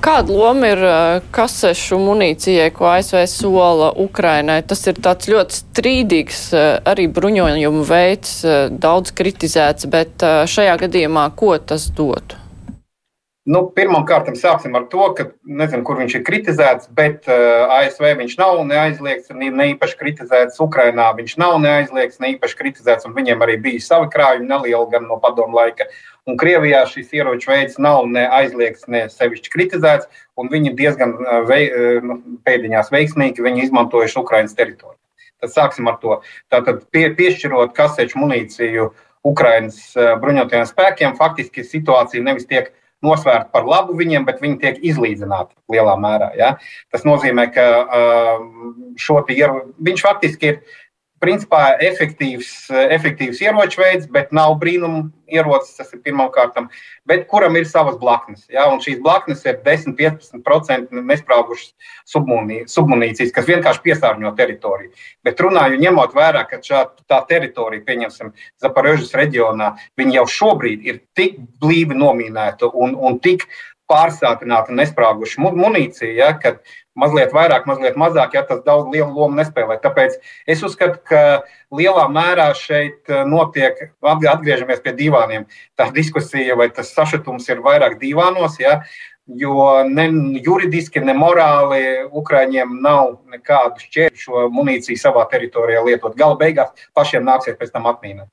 Kāda 0.00 0.32
loma 0.32 0.68
ir 0.72 0.80
kasešu 1.28 1.98
munīcijai, 2.00 2.70
ko 2.72 2.86
ASV 2.88 3.20
sola 3.28 3.90
Ukrainai? 4.00 4.62
Tas 4.64 4.86
ir 4.88 4.96
tāds 4.96 5.28
ļoti 5.28 5.58
strīdīgs 5.58 6.42
arī 6.88 7.04
bruņojumu 7.12 7.84
veids, 7.84 8.38
daudz 8.80 9.12
kritizēts, 9.12 9.90
bet 9.92 10.24
šajā 10.24 10.78
gadījumā 10.86 11.28
ko 11.36 11.58
tas 11.60 11.90
dotu? 11.92 12.40
Nu, 13.50 13.62
Pirmkārt, 13.74 14.28
sāksim 14.36 14.74
ar 14.76 14.84
to, 14.92 15.06
ka 15.16 15.24
nezinu, 15.48 15.82
kur 15.86 15.96
viņš 15.98 16.14
ir 16.18 16.24
kritizēts, 16.26 16.90
bet 16.96 17.24
uh, 17.24 17.72
ASV 17.80 18.12
viņš 18.20 18.34
nav 18.38 18.60
neaizliegts, 18.68 19.32
ne, 19.32 19.48
ne 19.48 19.70
īpaši 19.72 19.96
kritizēts. 19.96 20.60
Ukrainā 20.60 21.08
viņš 21.16 21.34
nav 21.40 21.56
neaizliegts, 21.64 22.20
ne 22.20 22.34
īpaši 22.34 22.58
kritizēts, 22.58 23.08
un 23.08 23.16
viņiem 23.16 23.40
arī 23.42 23.56
bija 23.64 23.80
savi 23.82 24.10
krājumi, 24.12 24.46
nelieli 24.50 24.92
gan 24.92 25.08
no 25.08 25.16
padomu 25.24 25.56
laika. 25.56 25.88
Un 26.30 26.38
Krievijā 26.38 26.84
šis 26.86 27.10
ieroču 27.16 27.50
veids 27.50 27.78
nav 27.82 28.04
ne 28.06 28.22
aizliegts, 28.30 28.86
ne 28.86 29.08
sevišķi 29.10 29.50
kritizēts, 29.50 30.06
un 30.38 30.50
viņi 30.52 30.76
diezgan 30.78 31.16
vei, 31.48 31.64
nu, 32.06 32.20
pēdiņās 32.46 32.92
veiksmīgi 32.94 33.42
viņi 33.42 33.66
izmantojuši 33.66 34.20
Ukraiņas 34.22 34.54
teritoriju. 34.58 34.98
Tad 35.40 35.54
sāksim 35.54 35.88
ar 35.90 35.96
to. 36.02 36.20
Tātad 36.52 36.84
pie, 36.94 37.08
piešķirot 37.16 37.72
kaseču 37.74 38.20
munīciju 38.20 38.90
Ukraiņas 39.26 39.80
bruņotajiem 40.20 40.68
spēkiem, 40.68 41.16
faktiski 41.18 41.64
situācija 41.66 42.22
nevis 42.24 42.46
tiek 42.48 42.70
nosvērta 43.04 43.48
par 43.52 43.64
labu 43.64 43.96
viņiem, 43.96 44.26
bet 44.28 44.42
viņi 44.44 44.60
tiek 44.60 44.78
izlīdzināti 44.84 45.56
lielā 45.72 45.96
mērā. 46.00 46.30
Ja? 46.36 46.50
Tas 46.92 47.06
nozīmē, 47.08 47.48
ka 47.54 47.66
šo 49.00 49.22
ieroci 49.32 49.74
viņš 49.88 50.04
faktiski 50.04 50.52
ir 50.52 50.60
principā 51.20 51.74
efektīvs, 51.84 52.70
efektīvs 52.96 53.40
ieroču 53.44 53.82
veids, 53.82 54.08
bet 54.10 54.32
nav 54.36 54.54
brīnuma 54.60 55.08
ierocis. 55.30 55.76
Tas 55.78 55.92
ir 55.94 56.00
pirmām 56.04 56.30
kārtām, 56.34 56.68
bet 57.08 57.26
kuram 57.30 57.58
ir 57.60 57.68
savas 57.68 57.98
blaknes. 58.00 58.46
Ja? 58.52 58.66
Un 58.72 58.80
šīs 58.82 59.00
blaknes 59.04 59.44
ir 59.46 59.60
10-15% 59.66 61.04
nesprāgušas 61.12 61.72
submunīcijas, 62.10 63.34
kas 63.36 63.48
vienkārši 63.50 63.84
piesārņo 63.84 64.32
teritoriju. 64.38 64.92
Bet 65.26 65.42
runāju, 65.44 65.80
ņemot 65.84 66.16
vērā, 66.16 66.46
ka 66.50 66.62
šā, 66.64 66.84
tā 67.10 67.20
teritorija, 67.28 67.84
pieņemsim, 67.86 68.32
Zaparožas 68.60 69.12
reģionā, 69.16 69.74
jau 70.16 70.26
šobrīd 70.28 70.88
ir 70.88 71.02
tik 71.16 71.36
blīvi 71.60 71.96
nomīnēta 72.00 72.72
un, 72.72 72.96
un 72.96 73.20
tik 73.22 73.46
pārsātināta 73.90 74.74
nesprāguša 74.76 75.42
munīcija, 75.42 76.12
ja, 76.14 76.30
ka 76.38 76.60
mazliet 76.98 77.34
vairāk, 77.34 77.66
mazliet 77.68 77.98
mazāk, 78.00 78.34
ja 78.34 78.42
tas 78.46 78.62
daudz 78.66 78.90
lielu 78.92 79.10
lomu 79.10 79.38
nespēlē. 79.38 79.78
Tāpēc 79.82 80.16
es 80.50 80.64
uzskatu, 80.66 81.00
ka 81.06 81.22
lielā 81.74 82.06
mērā 82.12 82.50
šeit 82.58 83.10
eh, 83.10 83.22
notiek, 83.28 83.90
atgriežamies 84.02 84.82
pie 84.84 84.96
divāniem. 84.98 85.46
Tā 85.78 85.90
diskusija 85.94 86.58
vai 86.58 86.70
tas 86.74 86.92
sašutums 86.96 87.48
ir 87.52 87.64
vairāk 87.64 88.00
divānos. 88.02 88.60
Ja, 88.62 88.80
Jo 89.30 89.84
ne 89.86 90.08
juridiski, 90.42 90.98
ne 91.06 91.12
morāli 91.14 92.00
Ukrāņiem 92.18 92.72
nav 92.82 93.20
nekādu 93.30 93.78
šķēršļu 93.84 94.18
šo 94.18 94.48
munīciju 94.50 94.98
savā 94.98 95.22
teritorijā 95.30 95.84
lietot. 95.86 96.16
Gala 96.18 96.34
beigās 96.40 96.72
pašiem 96.98 97.22
nāksies 97.28 97.54
pēc 97.60 97.70
tam 97.70 97.86
atmīnīt. 97.86 98.26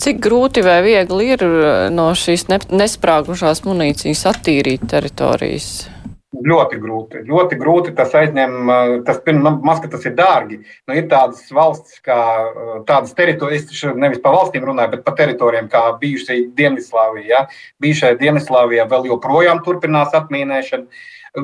Cik 0.00 0.22
grūti 0.24 0.64
vai 0.64 0.78
viegli 0.86 1.32
ir 1.34 1.44
eh, 1.44 1.88
no 1.92 2.08
šīs 2.16 2.46
nesprāgušās 2.48 3.66
munīcijas 3.68 4.24
attīrīt 4.32 4.88
teritorijas? 4.88 5.90
Ļoti 6.30 6.76
grūti. 6.78 7.20
Ļoti 7.26 7.56
grūti 7.58 7.92
tas 7.98 8.12
aizņem, 8.14 8.52
eh, 8.70 8.90
tas 9.02 9.18
maz, 9.66 9.80
ka 9.82 9.88
tas 9.90 10.04
ir 10.06 10.12
dārgi. 10.14 10.60
Nu, 10.86 10.94
ir 10.94 11.08
tādas 11.10 11.50
valsts, 11.50 11.98
kā 12.06 12.18
eh, 12.46 12.84
tādas 12.86 13.14
teritorijas, 13.18 13.66
nevis 13.96 14.20
par 14.22 14.36
valstīm 14.36 14.62
runāju, 14.62 14.92
bet 14.92 15.04
par 15.04 15.16
teritorijām, 15.18 15.68
kā 15.68 15.98
bijušai 15.98 16.54
Dienvidslāvija. 16.54 17.26
Ja? 17.26 17.46
Bijušajā 17.82 18.18
Dienvidslāvijā 18.20 18.86
vēl 18.86 19.08
joprojām 19.10 19.64
turpinās 19.64 20.14
atmīnēšana. 20.14 20.86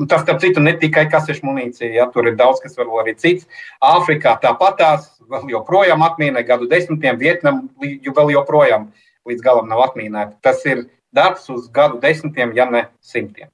Tas, 0.07 0.23
starp 0.23 0.39
citu, 0.39 0.63
ne 0.63 0.73
tikai 0.79 1.09
kasešu 1.11 1.43
munīcija, 1.43 1.91
ja? 1.91 2.07
tur 2.07 2.27
ir 2.27 2.39
daudz 2.39 2.63
kas 2.63 2.79
vēl 2.79 3.03
arī 3.03 3.17
cits. 3.19 3.43
Āfrikā 3.83 4.37
tāpatās 4.39 5.19
vēl 5.27 5.51
joprojām 5.51 5.99
atmīnē 6.07 6.47
gadu 6.47 6.67
desmitiem, 6.71 7.19
Vietnam 7.19 7.67
vēl 7.83 8.33
joprojām 8.37 8.87
līdz 9.27 9.43
galam 9.43 9.67
nav 9.67 9.83
atmīnēta. 9.89 10.39
Tas 10.41 10.63
ir 10.63 10.87
darbs 11.11 11.49
uz 11.51 11.67
gadu 11.67 11.99
desmitiem, 11.99 12.55
ja 12.55 12.71
ne 12.71 12.87
simtiem. 13.03 13.51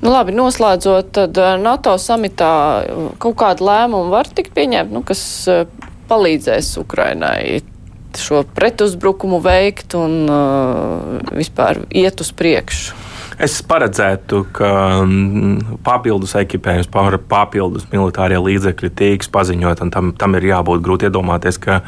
Nu, 0.00 0.08
labi, 0.14 0.32
noslēdzot, 0.32 1.10
tad 1.12 1.38
eh, 1.40 1.56
NATO 1.60 1.96
samitā 2.00 2.52
eh, 2.80 3.02
kaut 3.20 3.36
kādu 3.40 3.66
lēmumu 3.68 4.12
var 4.12 4.30
tikt 4.32 4.54
pieņemt, 4.56 4.94
nu, 4.96 5.04
kas 5.04 5.22
eh, 5.50 5.66
palīdzēs 6.08 6.72
Ukrainai 6.80 7.60
šo 8.18 8.42
pretuzbrukumu 8.56 9.38
veikt 9.38 9.94
un 9.94 10.24
uh, 10.26 11.20
vispār 11.30 11.78
iet 11.94 12.18
uz 12.18 12.32
priekšu. 12.34 12.96
Es 13.40 13.60
paredzētu, 13.62 14.40
ka 14.50 14.70
mm, 15.04 15.78
papildus 15.86 16.34
ekipējums, 16.40 16.90
papildus 17.30 17.86
militārie 17.92 18.40
līdzekļi 18.42 18.90
tiks 18.98 19.30
paziņot, 19.30 19.84
un 19.86 19.94
tam, 19.94 20.10
tam 20.18 20.34
ir 20.40 20.48
jābūt 20.50 20.82
grūti 20.84 21.06
iedomāties, 21.06 21.60
ka 21.62 21.78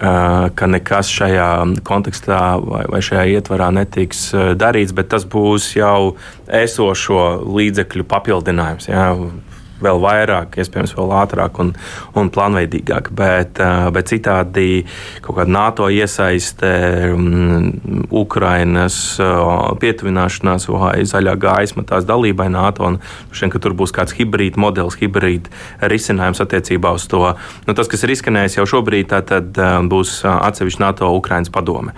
ka 0.00 0.66
nekas 0.70 1.10
šajā 1.12 1.48
kontekstā 1.84 2.40
vai, 2.64 2.86
vai 2.88 3.00
šajā 3.04 3.26
ietvarā 3.36 3.68
netiks 3.76 4.30
darīts, 4.56 4.94
bet 4.96 5.10
tas 5.12 5.26
būs 5.28 5.74
jau 5.76 6.16
esošo 6.48 7.24
līdzekļu 7.44 8.08
papildinājums. 8.08 8.88
Jā 8.88 9.10
vēl 9.84 10.00
vairāk, 10.02 10.58
iespējams, 10.60 10.94
vēl 10.98 11.14
ātrāk 11.20 11.60
un, 11.62 11.72
un 12.18 12.30
plānveidīgāk. 12.32 13.10
Bet, 13.16 13.60
bet 13.94 14.10
citādi 14.10 14.84
kaut 15.24 15.40
kāda 15.40 15.54
NATO 15.54 15.88
iesaiste, 15.92 16.70
um, 17.14 17.72
Ukrainas 18.10 18.96
pietuvināšanās 19.80 20.68
vai 20.70 21.04
zaļā 21.08 21.36
gaisma 21.40 21.84
tās 21.86 22.06
dalībai 22.08 22.48
NATO, 22.52 22.86
un 22.86 22.98
šeit, 23.34 23.56
tur 23.60 23.74
būs 23.76 23.94
kāds 23.94 24.14
hibrīd 24.16 24.58
modelis, 24.60 24.98
hibrīd 25.00 25.48
risinājums 25.90 26.42
attiecībā 26.42 26.92
uz 26.96 27.06
to. 27.10 27.22
Nu, 27.66 27.74
tas, 27.76 27.88
kas 27.90 28.04
ir 28.06 28.14
izskanējis 28.14 28.58
jau 28.60 28.66
šobrīd, 28.76 29.12
tad 29.30 29.58
būs 29.90 30.20
atsevišķa 30.30 30.84
NATO 30.84 31.10
Ukrainas 31.16 31.52
padome, 31.52 31.94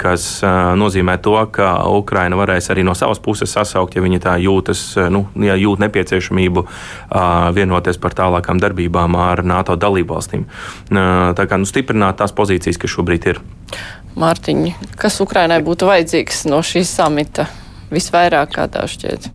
kas 0.00 0.40
nozīmē 0.44 1.18
to, 1.22 1.36
ka 1.52 1.78
Ukraina 1.96 2.38
varēs 2.38 2.70
arī 2.74 2.84
no 2.86 2.94
savas 2.98 3.20
puses 3.22 3.52
sasaukt, 3.52 3.96
ja 3.96 4.04
viņi 4.04 4.22
tā 4.22 4.36
jūtas, 4.42 4.82
nu, 5.12 5.26
ja 5.42 5.56
jūt 5.58 5.82
nepieciešamību 5.86 6.64
uh, 6.66 7.25
vienoties 7.56 8.00
par 8.02 8.16
tālākām 8.16 8.60
darbībām 8.62 9.16
ar 9.20 9.44
NATO 9.46 9.76
dalībvalstīm. 9.80 10.46
Tā 10.90 11.46
kā 11.46 11.60
nu, 11.60 11.68
stiprināt 11.68 12.20
tās 12.22 12.34
pozīcijas, 12.36 12.80
kas 12.80 12.94
šobrīd 12.96 13.30
ir. 13.32 13.42
Mārtiņ, 14.16 14.68
kas 14.96 15.20
Ukrainai 15.20 15.60
būtu 15.64 15.90
vajadzīgs 15.90 16.46
no 16.48 16.62
šīs 16.64 16.94
samita 16.98 17.50
visvairāk, 17.92 18.54
kā 18.56 18.70
tā 18.72 18.86
šķiet? 18.88 19.32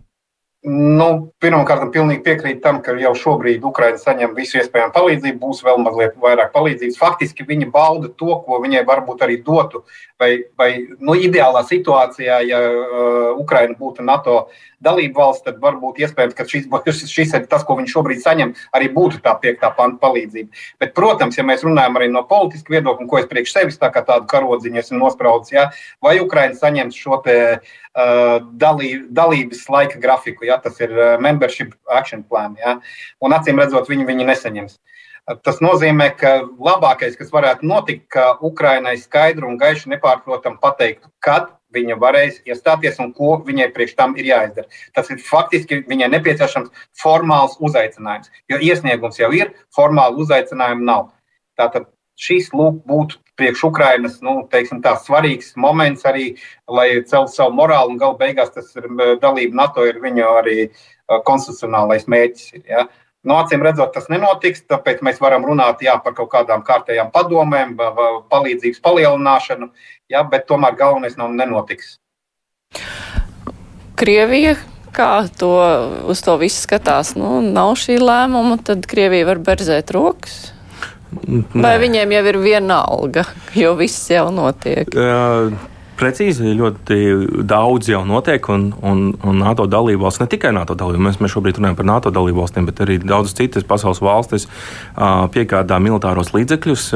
Nu, 0.62 1.06
Pirmkārt, 1.42 1.88
pilnīgi 1.90 2.22
piekrītu 2.22 2.60
tam, 2.62 2.76
ka 2.86 2.92
jau 2.94 3.10
šobrīd 3.18 3.64
Ukraiņa 3.66 3.98
saņem 3.98 4.34
visu 4.36 4.60
iespējamo 4.60 4.92
palīdzību, 4.94 5.40
būs 5.40 5.62
vēl 5.66 5.80
mazliet 5.82 6.14
vairāk 6.22 6.52
palīdzības. 6.54 6.98
Faktiski 7.00 7.46
viņi 7.48 7.66
bauda 7.74 8.06
to, 8.14 8.36
ko 8.44 8.60
viņai 8.62 8.84
varbūt 8.86 9.24
arī 9.26 9.40
dotu. 9.42 9.82
Vai, 10.22 10.44
vai 10.58 10.68
nu, 11.02 11.16
ideālā 11.18 11.64
situācijā, 11.66 12.36
ja 12.46 12.58
uh, 12.62 13.32
Ukraiņa 13.42 13.74
būtu 13.78 14.04
NATO 14.06 14.36
dalība 14.82 15.18
valsts, 15.24 15.42
tad 15.46 15.58
varbūt 15.62 15.98
iespējams, 16.02 16.36
ka 16.38 16.46
šis, 16.46 16.68
šis, 17.10 17.34
ir 17.34 17.48
tas, 17.50 17.64
ko 17.66 17.74
viņi 17.78 17.90
šobrīd 17.90 18.22
saņem, 18.22 18.52
arī 18.76 18.90
būtu 18.94 19.18
tā 19.24 19.34
piektā 19.42 19.72
panta 19.74 19.98
palīdzība. 20.02 20.62
Bet, 20.82 20.94
protams, 20.94 21.38
ja 21.38 21.46
mēs 21.46 21.64
runājam 21.66 21.98
arī 21.98 22.10
no 22.12 22.22
politiska 22.28 22.76
viedokļa, 22.76 23.08
ko 23.10 23.18
es 23.18 23.28
priekš 23.30 23.56
sevis 23.56 23.80
tā 23.82 23.90
kā 23.94 24.04
tādu 24.06 24.30
karodziņu 24.30 24.82
esmu 24.82 25.02
nospraudis, 25.02 25.54
ja, 25.54 25.68
vai 26.02 26.18
Ukraiņa 26.22 26.60
saņems 26.62 27.04
šo 27.04 27.22
te 27.26 27.38
Uh, 27.92 28.38
dalī, 28.56 29.02
dalības 29.12 29.66
laika 29.68 29.98
grafiku. 30.00 30.46
Ja, 30.48 30.54
tas 30.64 30.78
ir 30.80 30.94
uh, 30.96 31.18
membership 31.20 31.74
action 31.92 32.22
plan. 32.24 32.54
Ja, 32.56 32.78
un 33.20 33.36
acīm 33.36 33.60
redzot, 33.60 33.90
viņi, 33.92 34.06
viņi 34.08 34.24
nesaņems. 34.30 34.78
Uh, 34.78 35.02
tas 35.46 35.60
nozīmē, 35.62 36.10
ka 36.18 36.34
labākais, 36.58 37.16
kas 37.18 37.32
varētu 37.32 37.66
notikt, 37.68 38.06
ka 38.12 38.36
Ukrainai 38.42 38.96
skaidru 39.00 39.48
un 39.50 39.58
gaišu 39.60 39.92
nepārprotam 39.92 40.58
pateiktu, 40.62 41.10
kad 41.22 41.50
viņa 41.72 41.96
varēs 42.00 42.42
iestāties 42.48 42.98
un 43.00 43.12
ko 43.16 43.38
viņai 43.46 43.70
priekš 43.72 43.96
tam 43.96 44.16
ir 44.20 44.28
jāizdara. 44.28 44.68
Tas 44.94 45.08
ir 45.10 45.22
faktiski 45.24 45.82
viņai 45.88 46.10
nepieciešams 46.12 46.84
formāls 47.02 47.56
uzaicinājums, 47.60 48.30
jo 48.50 48.60
iesniegums 48.60 49.20
jau 49.20 49.32
ir, 49.36 49.54
formāli 49.74 50.20
uzaicinājumu 50.26 50.88
nav. 50.88 51.10
Tātad 51.58 51.88
šis 52.20 52.50
lūk, 52.52 52.82
būtu 52.88 53.20
priekš 53.40 53.64
Ukrainas 53.70 54.18
nu, 54.24 54.42
teiksim, 54.52 54.82
tā, 54.84 54.94
svarīgs 55.00 55.54
moments 55.56 56.04
arī, 56.08 56.34
lai 56.68 56.88
celtu 57.08 57.32
savu 57.32 57.56
morāli. 57.56 57.96
Galu 58.00 58.18
beigās 58.20 58.52
tas 58.54 58.68
ir 58.76 58.90
dalība 59.22 59.62
NATO, 59.62 59.86
ir 59.88 60.02
viņa 60.02 60.34
arī 60.42 60.58
konstitucionālais 61.26 62.04
mērķis. 62.10 62.52
Ja. 62.68 62.86
No 62.86 63.01
nu, 63.28 63.36
acīm 63.38 63.62
redzot, 63.64 63.92
tas 63.94 64.08
nenotiks, 64.12 64.64
tāpēc 64.70 65.02
mēs 65.06 65.20
varam 65.22 65.46
runāt 65.48 65.84
jā, 65.84 65.94
par 66.02 66.16
kaut 66.18 66.32
kādām 66.34 66.64
kārtējām 66.66 67.12
padomēm, 67.14 67.76
palīdzības 68.32 68.82
palielināšanu, 68.84 69.70
jā, 70.12 70.24
bet 70.28 70.48
tomēr 70.50 70.76
galvenais 70.78 71.18
nav 71.20 71.34
nenotiks. 71.36 71.96
Krievija 74.00 74.56
kā 74.92 75.24
to 75.38 75.52
uz 76.10 76.22
to 76.24 76.36
visu 76.40 76.62
skatās. 76.66 77.14
Nu, 77.18 77.40
nav 77.44 77.74
šī 77.80 77.98
lēmuma, 78.02 78.58
tad 78.64 78.86
Krievija 78.88 79.30
var 79.30 79.40
berzēt 79.44 79.92
rokas. 79.94 80.52
Nē. 81.12 81.60
Vai 81.60 81.74
viņiem 81.80 82.12
jau 82.14 82.22
ir 82.30 82.38
viena 82.40 82.80
alga, 82.88 83.26
jo 83.56 83.74
viss 83.76 84.08
jau 84.08 84.30
notiek? 84.32 84.88
Uh, 84.96 85.52
Precīzi, 85.98 86.54
ļoti 86.56 86.96
daudz 87.46 87.90
jau 87.92 88.00
notiek, 88.08 88.46
un, 88.50 88.70
un, 88.82 89.02
un 89.28 89.38
NATO 89.38 89.66
dalībvalstis, 89.70 90.22
ne 90.24 90.28
tikai 90.32 90.50
NATO 90.56 90.74
dalībvalstis, 90.78 91.04
mēs, 91.04 91.20
mēs 91.22 91.34
šobrīd 91.34 91.60
runājam 91.60 91.76
par 91.78 91.88
NATO 91.88 92.12
dalībvalstīm, 92.14 92.66
bet 92.68 92.80
arī 92.84 92.96
daudzas 93.02 93.36
citas 93.38 93.66
pasaules 93.68 94.00
valstis 94.02 94.48
piegādā 95.34 95.78
militāros 95.82 96.32
līdzekļus. 96.34 96.86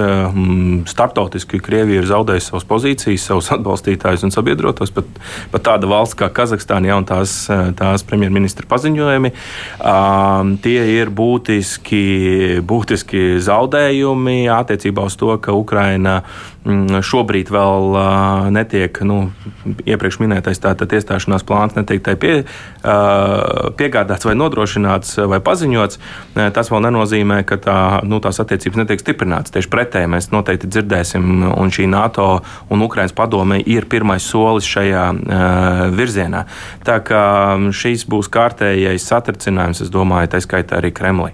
Startautiski 0.91 1.61
Krievija 1.63 2.03
ir 2.03 2.09
zaudējusi 2.09 2.51
savas 2.51 2.67
pozīcijas, 2.73 3.29
savus 3.31 3.53
atbalstītājus 3.57 4.27
un 4.27 4.35
sabiedrotos, 4.35 4.95
pat, 4.97 5.13
pat 5.53 5.67
tāda 5.71 5.91
valsts 5.91 6.19
kā 6.19 6.31
Kazahstāna 6.33 6.91
ja, 6.91 6.99
un 6.99 7.07
tās, 7.09 7.37
tās 7.79 8.07
premjerministra 8.09 8.67
paziņojumi. 8.71 9.33
Tie 10.67 10.79
ir 10.97 11.13
būtiski, 11.21 12.03
būtiski 12.67 13.27
zaudējumi 13.45 14.41
attiecībā 14.57 15.07
uz 15.07 15.21
to, 15.21 15.35
ka 15.43 15.55
Ukraina 15.57 16.23
šobrīd 16.67 17.51
vēl 17.53 17.97
netiek 18.55 18.99
nu, 19.07 19.31
iepriekš 19.87 20.19
minētais 20.23 20.59
tātad 20.63 20.91
iestāšanās 20.97 21.45
plāns 21.47 21.77
netiek 21.77 22.03
tai 22.03 22.17
pie, 22.19 22.33
piegādāts 23.79 24.27
vai 24.27 24.35
nodrošināts 24.39 25.17
vai 25.31 25.39
paziņots. 25.45 26.01
Tas 26.57 26.73
vēl 26.73 26.83
nenozīmē, 26.89 27.43
ka 27.47 27.61
tā, 27.63 27.79
nu, 28.09 28.19
tās 28.25 28.41
attiecības 28.43 28.83
netiek 28.83 29.03
stiprinātas. 29.03 29.55
Tieši 29.55 29.71
pretēji 29.73 30.11
mēs 30.17 30.31
noteikti 30.35 30.71
dzirdēsim, 30.73 31.47
un 31.55 31.71
šī 31.71 31.87
NATO 31.93 32.29
un 32.71 32.83
Ukrainas 32.83 33.15
padome 33.17 33.61
ir 33.63 33.87
pirmais 33.91 34.27
solis 34.27 34.67
šajā 34.67 35.07
virzienā. 35.95 36.45
Tā 36.87 36.99
kā 37.07 37.23
šīs 37.71 38.09
būs 38.11 38.33
kārtējais 38.33 39.07
satricinājums, 39.07 39.87
es 39.87 39.95
domāju, 39.95 40.35
tā 40.35 40.43
skaitā 40.43 40.81
arī 40.81 40.91
Kremlī. 40.97 41.33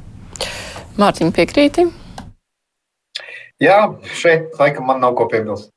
Mārtiņa 1.00 1.32
piekrīti. 1.32 1.88
Jā, 3.60 3.92
šeit 4.16 4.56
laikam 4.58 4.88
man 4.88 5.02
nav 5.04 5.16
ko 5.18 5.28
piebilst. 5.30 5.72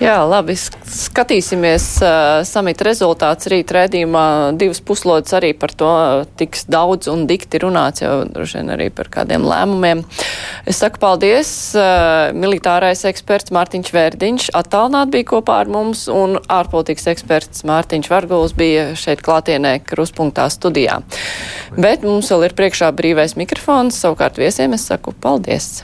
Jā, 0.00 0.20
labi. 0.28 0.54
Skatīsimies 0.56 1.84
uh, 2.04 2.40
samita 2.46 2.84
rezultāts 2.86 3.48
rīt 3.50 3.72
rēdījumā. 3.74 4.24
Divas 4.60 4.80
puslodes 4.84 5.32
arī 5.36 5.50
par 5.56 5.74
to 5.76 5.90
tiks 6.40 6.64
daudz 6.70 7.10
un 7.12 7.26
dikti 7.28 7.60
runāts 7.62 8.04
jau 8.04 8.22
droši 8.28 8.60
vien 8.60 8.72
arī 8.76 8.88
par 8.94 9.10
kādiem 9.12 9.44
lēmumiem. 9.44 10.02
Es 10.68 10.80
saku 10.80 11.02
paldies. 11.02 11.50
Uh, 11.76 12.30
militārais 12.36 13.04
eksperts 13.08 13.52
Mārtiņš 13.56 13.92
Vērdiņš 13.96 14.48
attālināt 14.60 15.12
bija 15.12 15.30
kopā 15.34 15.60
ar 15.64 15.72
mums 15.72 16.06
un 16.12 16.38
ārpolitikas 16.48 17.10
eksperts 17.14 17.66
Mārtiņš 17.68 18.10
Varguls 18.12 18.56
bija 18.56 18.90
šeit 18.96 19.24
klātienē 19.26 19.78
kruspunktā 19.84 20.48
studijā. 20.52 21.00
Bet 21.76 22.08
mums 22.08 22.32
vēl 22.32 22.48
ir 22.48 22.56
priekšā 22.56 22.92
brīvais 22.96 23.36
mikrofons. 23.40 24.00
Savukārt 24.00 24.40
viesiem 24.40 24.76
es 24.76 24.88
saku 24.88 25.16
paldies. 25.16 25.80